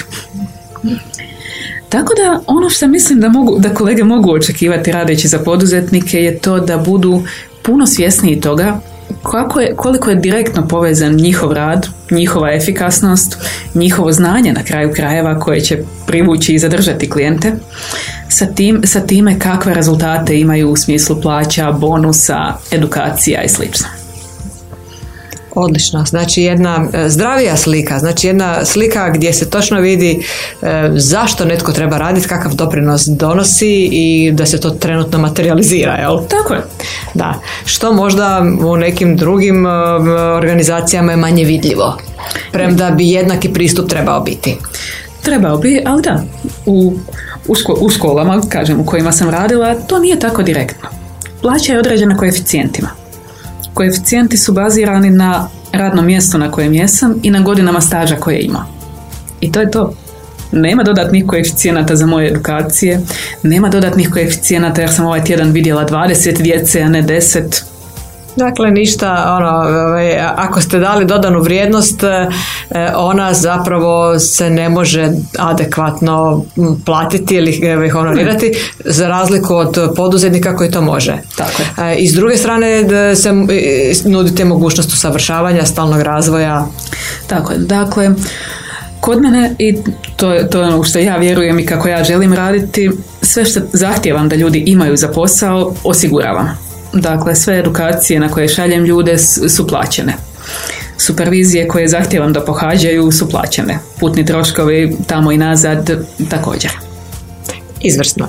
Tako 1.93 2.15
da 2.15 2.41
ono 2.47 2.71
što 2.71 2.89
mislim 2.89 3.21
da, 3.21 3.29
mogu, 3.29 3.59
da 3.59 3.75
kolege 3.75 4.05
mogu 4.05 4.33
očekivati 4.33 4.93
radeći 4.93 5.29
za 5.29 5.39
poduzetnike 5.39 6.23
je 6.23 6.39
to 6.39 6.61
da 6.61 6.79
budu 6.79 7.23
puno 7.63 7.87
svjesniji 7.87 8.41
toga 8.41 8.81
kako 9.23 9.61
je, 9.61 9.75
koliko 9.77 10.11
je 10.11 10.17
direktno 10.17 10.69
povezan 10.69 11.15
njihov 11.15 11.53
rad, 11.53 11.87
njihova 12.11 12.53
efikasnost, 12.53 13.37
njihovo 13.75 14.13
znanje 14.13 14.53
na 14.53 14.65
kraju 14.65 14.93
krajeva 14.95 15.39
koje 15.39 15.61
će 15.61 15.79
privući 16.07 16.55
i 16.55 16.59
zadržati 16.59 17.11
klijente, 17.11 17.53
sa, 18.29 18.47
tim, 18.47 18.81
sa 18.85 19.01
time 19.01 19.39
kakve 19.39 19.75
rezultate 19.75 20.41
imaju 20.41 20.71
u 20.71 20.77
smislu 20.77 21.21
plaća, 21.21 21.73
bonusa, 21.73 22.55
edukacija 22.71 23.43
i 23.43 23.49
slično. 23.49 24.02
Odlično, 25.55 26.05
znači 26.05 26.43
jedna 26.43 26.89
e, 26.93 27.09
zdravija 27.09 27.57
slika, 27.57 27.99
znači 27.99 28.27
jedna 28.27 28.65
slika 28.65 29.11
gdje 29.11 29.33
se 29.33 29.51
točno 29.51 29.81
vidi 29.81 30.27
e, 30.63 30.91
zašto 30.95 31.45
netko 31.45 31.73
treba 31.73 31.99
raditi, 31.99 32.29
kakav 32.29 32.55
doprinos 32.55 33.07
donosi 33.07 33.89
i 33.93 34.33
da 34.33 34.47
se 34.47 34.61
to 34.61 34.71
trenutno 34.71 35.19
materializira, 35.19 35.93
jel? 35.93 36.19
Tako 36.29 36.55
je. 36.55 36.63
Da, 37.15 37.35
što 37.65 37.93
možda 37.93 38.43
u 38.65 38.77
nekim 38.77 39.17
drugim 39.17 39.67
e, 39.67 39.71
organizacijama 40.13 41.13
je 41.13 41.17
manje 41.17 41.45
vidljivo, 41.45 41.99
premda 42.53 42.91
bi 42.91 43.09
jednaki 43.09 43.49
pristup 43.53 43.89
trebao 43.89 44.21
biti. 44.21 44.57
Trebao 45.23 45.59
bi, 45.59 45.83
ali 45.87 46.03
da, 46.03 46.23
u, 46.67 46.95
u, 47.81 47.91
školama, 47.91 48.41
kažem, 48.49 48.81
u 48.81 48.87
kojima 48.87 49.13
sam 49.13 49.31
radila, 49.31 49.75
to 49.75 49.99
nije 49.99 50.19
tako 50.19 50.43
direktno. 50.43 50.89
Plaća 51.43 51.73
je 51.73 51.79
određena 51.79 52.17
koeficijentima 52.17 53.02
Koeficijenti 53.75 54.37
su 54.37 54.53
bazirani 54.53 55.11
na 55.11 55.49
radnom 55.73 56.07
mjestu 56.07 56.39
na 56.39 56.51
kojem 56.51 56.75
jesam 56.75 57.15
i 57.23 57.31
na 57.31 57.41
godinama 57.41 57.81
staža 57.81 58.17
koje 58.17 58.41
ima. 58.41 58.67
I 59.41 59.53
to 59.53 59.61
je 59.61 59.71
to. 59.71 59.95
Nema 60.53 60.83
dodatnih 60.83 61.27
koeficijenata 61.27 61.97
za 61.97 62.07
moje 62.07 62.29
edukacije, 62.29 63.01
nema 63.43 63.69
dodatnih 63.69 64.11
koeficijenata 64.11 64.81
jer 64.81 64.93
sam 64.93 65.07
ovaj 65.07 65.25
tjedan 65.25 65.51
vidjela 65.51 65.87
20 65.87 66.43
djece, 66.43 66.83
a 66.83 66.89
ne 66.89 67.03
10. 67.03 67.63
Dakle, 68.37 68.71
ništa, 68.71 69.37
ono, 69.39 69.49
ovaj, 69.49 70.19
ako 70.21 70.61
ste 70.61 70.79
dali 70.79 71.05
dodanu 71.05 71.41
vrijednost, 71.41 72.03
e, 72.03 72.29
ona 72.97 73.35
zapravo 73.35 74.19
se 74.19 74.51
ne 74.51 74.69
može 74.69 75.11
adekvatno 75.39 76.45
platiti 76.87 77.35
ili 77.35 77.89
honorirati 77.89 78.53
za 78.85 79.09
razliku 79.09 79.55
od 79.55 79.93
poduzetnika 79.97 80.57
koji 80.57 80.71
to 80.71 80.83
može. 80.83 81.19
Tako 81.37 81.63
je. 81.63 81.97
I 81.97 82.09
s 82.09 82.15
druge 82.15 82.37
strane 82.37 82.85
se 83.17 83.33
nudite 84.05 84.45
mogućnost 84.45 84.93
usavršavanja, 84.93 85.67
stalnog 85.67 86.01
razvoja. 86.01 86.67
Tako 87.27 87.53
je. 87.53 87.59
Dakle, 87.59 88.11
Kod 89.03 89.23
mene, 89.23 89.55
i 89.59 89.77
to 90.17 90.33
je, 90.33 90.51
to 90.51 90.63
ono 90.63 90.79
u 90.79 90.85
što 90.85 90.99
ja 90.99 91.17
vjerujem 91.17 91.59
i 91.59 91.67
kako 91.67 91.89
ja 91.89 92.05
želim 92.05 92.33
raditi, 92.33 92.91
sve 93.23 93.45
što 93.45 93.61
zahtijevam 93.73 94.29
da 94.29 94.37
ljudi 94.37 94.63
imaju 94.67 94.97
za 94.97 95.09
posao, 95.09 95.75
osiguravam. 95.85 96.72
Dakle, 96.93 97.35
sve 97.35 97.59
edukacije 97.59 98.21
na 98.21 98.29
koje 98.29 98.49
šaljem 98.49 98.85
ljude 98.85 99.19
su 99.49 99.67
plaćene. 99.67 100.13
Supervizije 100.97 101.69
koje 101.69 101.89
zahtijevam 101.89 102.33
da 102.33 102.45
pohađaju 102.45 103.13
su 103.13 103.29
plaćene. 103.29 103.79
Putni 104.01 104.27
troškovi 104.27 104.97
tamo 105.07 105.33
i 105.33 105.39
nazad 105.39 105.91
također. 106.31 106.92
Izvrsno. 107.83 108.29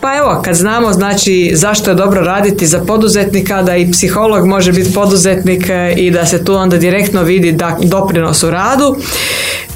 Pa 0.00 0.16
evo, 0.16 0.42
kad 0.44 0.54
znamo 0.54 0.92
znači 0.92 1.50
zašto 1.54 1.90
je 1.90 1.94
dobro 1.94 2.20
raditi 2.20 2.66
za 2.66 2.78
poduzetnika, 2.78 3.62
da 3.62 3.76
i 3.76 3.90
psiholog 3.90 4.46
može 4.46 4.72
biti 4.72 4.94
poduzetnik 4.94 5.68
e, 5.68 5.94
i 5.96 6.10
da 6.10 6.26
se 6.26 6.44
tu 6.44 6.54
onda 6.54 6.76
direktno 6.76 7.22
vidi 7.22 7.52
da 7.52 7.78
doprinos 7.82 8.42
u 8.42 8.50
radu. 8.50 8.96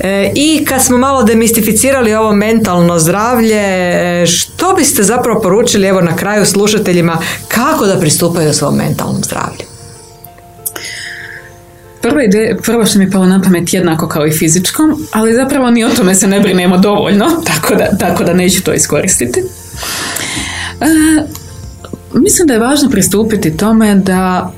E, 0.01 0.33
I 0.35 0.65
kad 0.65 0.85
smo 0.85 0.99
malo 0.99 1.23
demistificirali 1.23 2.15
ovo 2.15 2.33
mentalno 2.33 2.99
zdravlje, 2.99 3.63
e, 3.63 4.27
što 4.27 4.75
biste 4.75 5.03
zapravo 5.03 5.41
poručili 5.41 5.87
evo 5.87 6.01
na 6.01 6.17
kraju 6.17 6.47
slušateljima 6.47 7.19
kako 7.49 7.87
da 7.87 8.01
pristupaju 8.01 8.55
svom 8.55 8.77
mentalnom 8.77 9.25
zdravlju? 9.25 9.76
Prva 12.09 12.23
ide, 12.23 12.57
prvo 12.63 12.87
što 12.87 12.99
mi 12.99 13.05
je 13.05 13.11
palo 13.11 13.27
na 13.27 13.43
pamet 13.43 13.75
jednako 13.75 14.09
kao 14.09 14.27
i 14.27 14.33
fizičkom, 14.33 15.07
ali 15.13 15.35
zapravo 15.35 15.71
ni 15.71 15.85
o 15.85 15.89
tome 15.89 16.15
se 16.15 16.27
ne 16.27 16.41
brinemo 16.41 16.79
dovoljno, 16.79 17.27
tako 17.53 17.75
da, 17.75 17.97
tako 17.99 18.25
da 18.25 18.35
neću 18.35 18.63
to 18.63 18.73
iskoristiti. 18.73 19.41
E, 20.81 20.87
mislim 22.15 22.47
da 22.47 22.55
je 22.55 22.61
važno 22.61 22.91
pristupiti 22.91 23.57
tome 23.57 23.95
da 23.95 24.53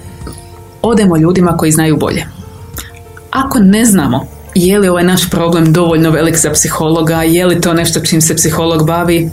odemo 0.82 1.16
ljudima 1.16 1.56
koji 1.56 1.72
znaju 1.72 1.96
bolje. 1.96 2.26
Ako 3.30 3.58
ne 3.58 3.84
znamo 3.84 4.26
je 4.54 4.78
li 4.78 4.88
ovaj 4.88 5.04
naš 5.04 5.30
problem 5.30 5.72
dovoljno 5.72 6.10
velik 6.10 6.36
za 6.36 6.50
psihologa, 6.50 7.22
je 7.22 7.46
li 7.46 7.60
to 7.60 7.74
nešto 7.74 8.00
čim 8.00 8.20
se 8.20 8.36
psiholog 8.36 8.86
bavi, 8.86 9.30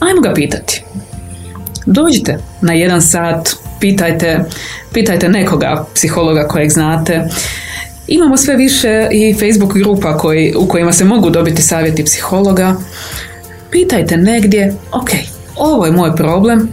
ajmo 0.00 0.20
ga 0.20 0.32
pitati. 0.34 0.84
Dođite 1.86 2.38
na 2.60 2.72
jedan 2.72 3.02
sat, 3.02 3.48
pitajte, 3.80 4.44
pitajte 4.92 5.28
nekoga 5.28 5.86
psihologa 5.94 6.48
kojeg 6.48 6.70
znate. 6.70 7.28
Imamo 8.08 8.36
sve 8.36 8.56
više 8.56 9.08
i 9.12 9.34
Facebook 9.34 9.74
grupa 9.74 10.18
koji, 10.18 10.54
u 10.56 10.68
kojima 10.68 10.92
se 10.92 11.04
mogu 11.04 11.30
dobiti 11.30 11.62
savjeti 11.62 12.04
psihologa. 12.04 12.74
Pitajte 13.70 14.16
negdje, 14.16 14.74
ok, 14.92 15.10
ovo 15.56 15.86
je 15.86 15.92
moj 15.92 16.16
problem, 16.16 16.68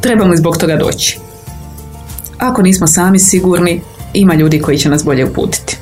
trebamo 0.00 0.30
li 0.30 0.36
zbog 0.36 0.56
toga 0.56 0.76
doći? 0.76 1.18
Ako 2.38 2.62
nismo 2.62 2.86
sami 2.86 3.18
sigurni, 3.18 3.80
ima 4.14 4.34
ljudi 4.34 4.60
koji 4.60 4.78
će 4.78 4.88
nas 4.88 5.04
bolje 5.04 5.24
uputiti. 5.24 5.76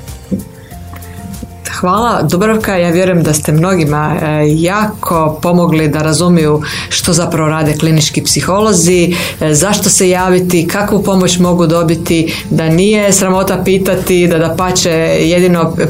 Hvala 1.81 2.21
Dubravka, 2.23 2.75
ja 2.75 2.89
vjerujem 2.89 3.23
da 3.23 3.33
ste 3.33 3.51
mnogima 3.51 4.15
e, 4.21 4.43
jako 4.47 5.39
pomogli 5.41 5.87
da 5.87 5.99
razumiju 6.01 6.61
što 6.89 7.13
zapravo 7.13 7.49
rade 7.49 7.73
klinički 7.79 8.23
psiholozi, 8.23 9.15
e, 9.41 9.53
zašto 9.53 9.89
se 9.89 10.09
javiti, 10.09 10.67
kakvu 10.67 11.03
pomoć 11.03 11.39
mogu 11.39 11.67
dobiti, 11.67 12.33
da 12.49 12.69
nije 12.69 13.13
sramota 13.13 13.61
pitati, 13.65 14.27
da 14.27 14.37
da 14.37 14.55
pače 14.57 14.89
jedino 15.21 15.73
e, 15.79 15.85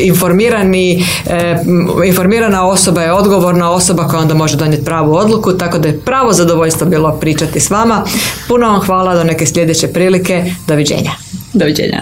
informirani, 0.00 1.04
informirana 2.06 2.66
osoba 2.66 3.02
je 3.02 3.12
odgovorna 3.12 3.70
osoba 3.70 4.08
koja 4.08 4.20
onda 4.20 4.34
može 4.34 4.56
donijeti 4.56 4.84
pravu 4.84 5.14
odluku, 5.14 5.52
tako 5.52 5.78
da 5.78 5.88
je 5.88 6.00
pravo 6.00 6.32
zadovoljstvo 6.32 6.86
bilo 6.86 7.12
pričati 7.12 7.60
s 7.60 7.70
vama. 7.70 8.04
Puno 8.48 8.66
vam 8.66 8.80
hvala 8.80 9.14
do 9.14 9.24
neke 9.24 9.46
sljedeće 9.46 9.88
prilike. 9.88 10.44
Doviđenja. 10.66 11.10
Doviđenja. 11.52 11.98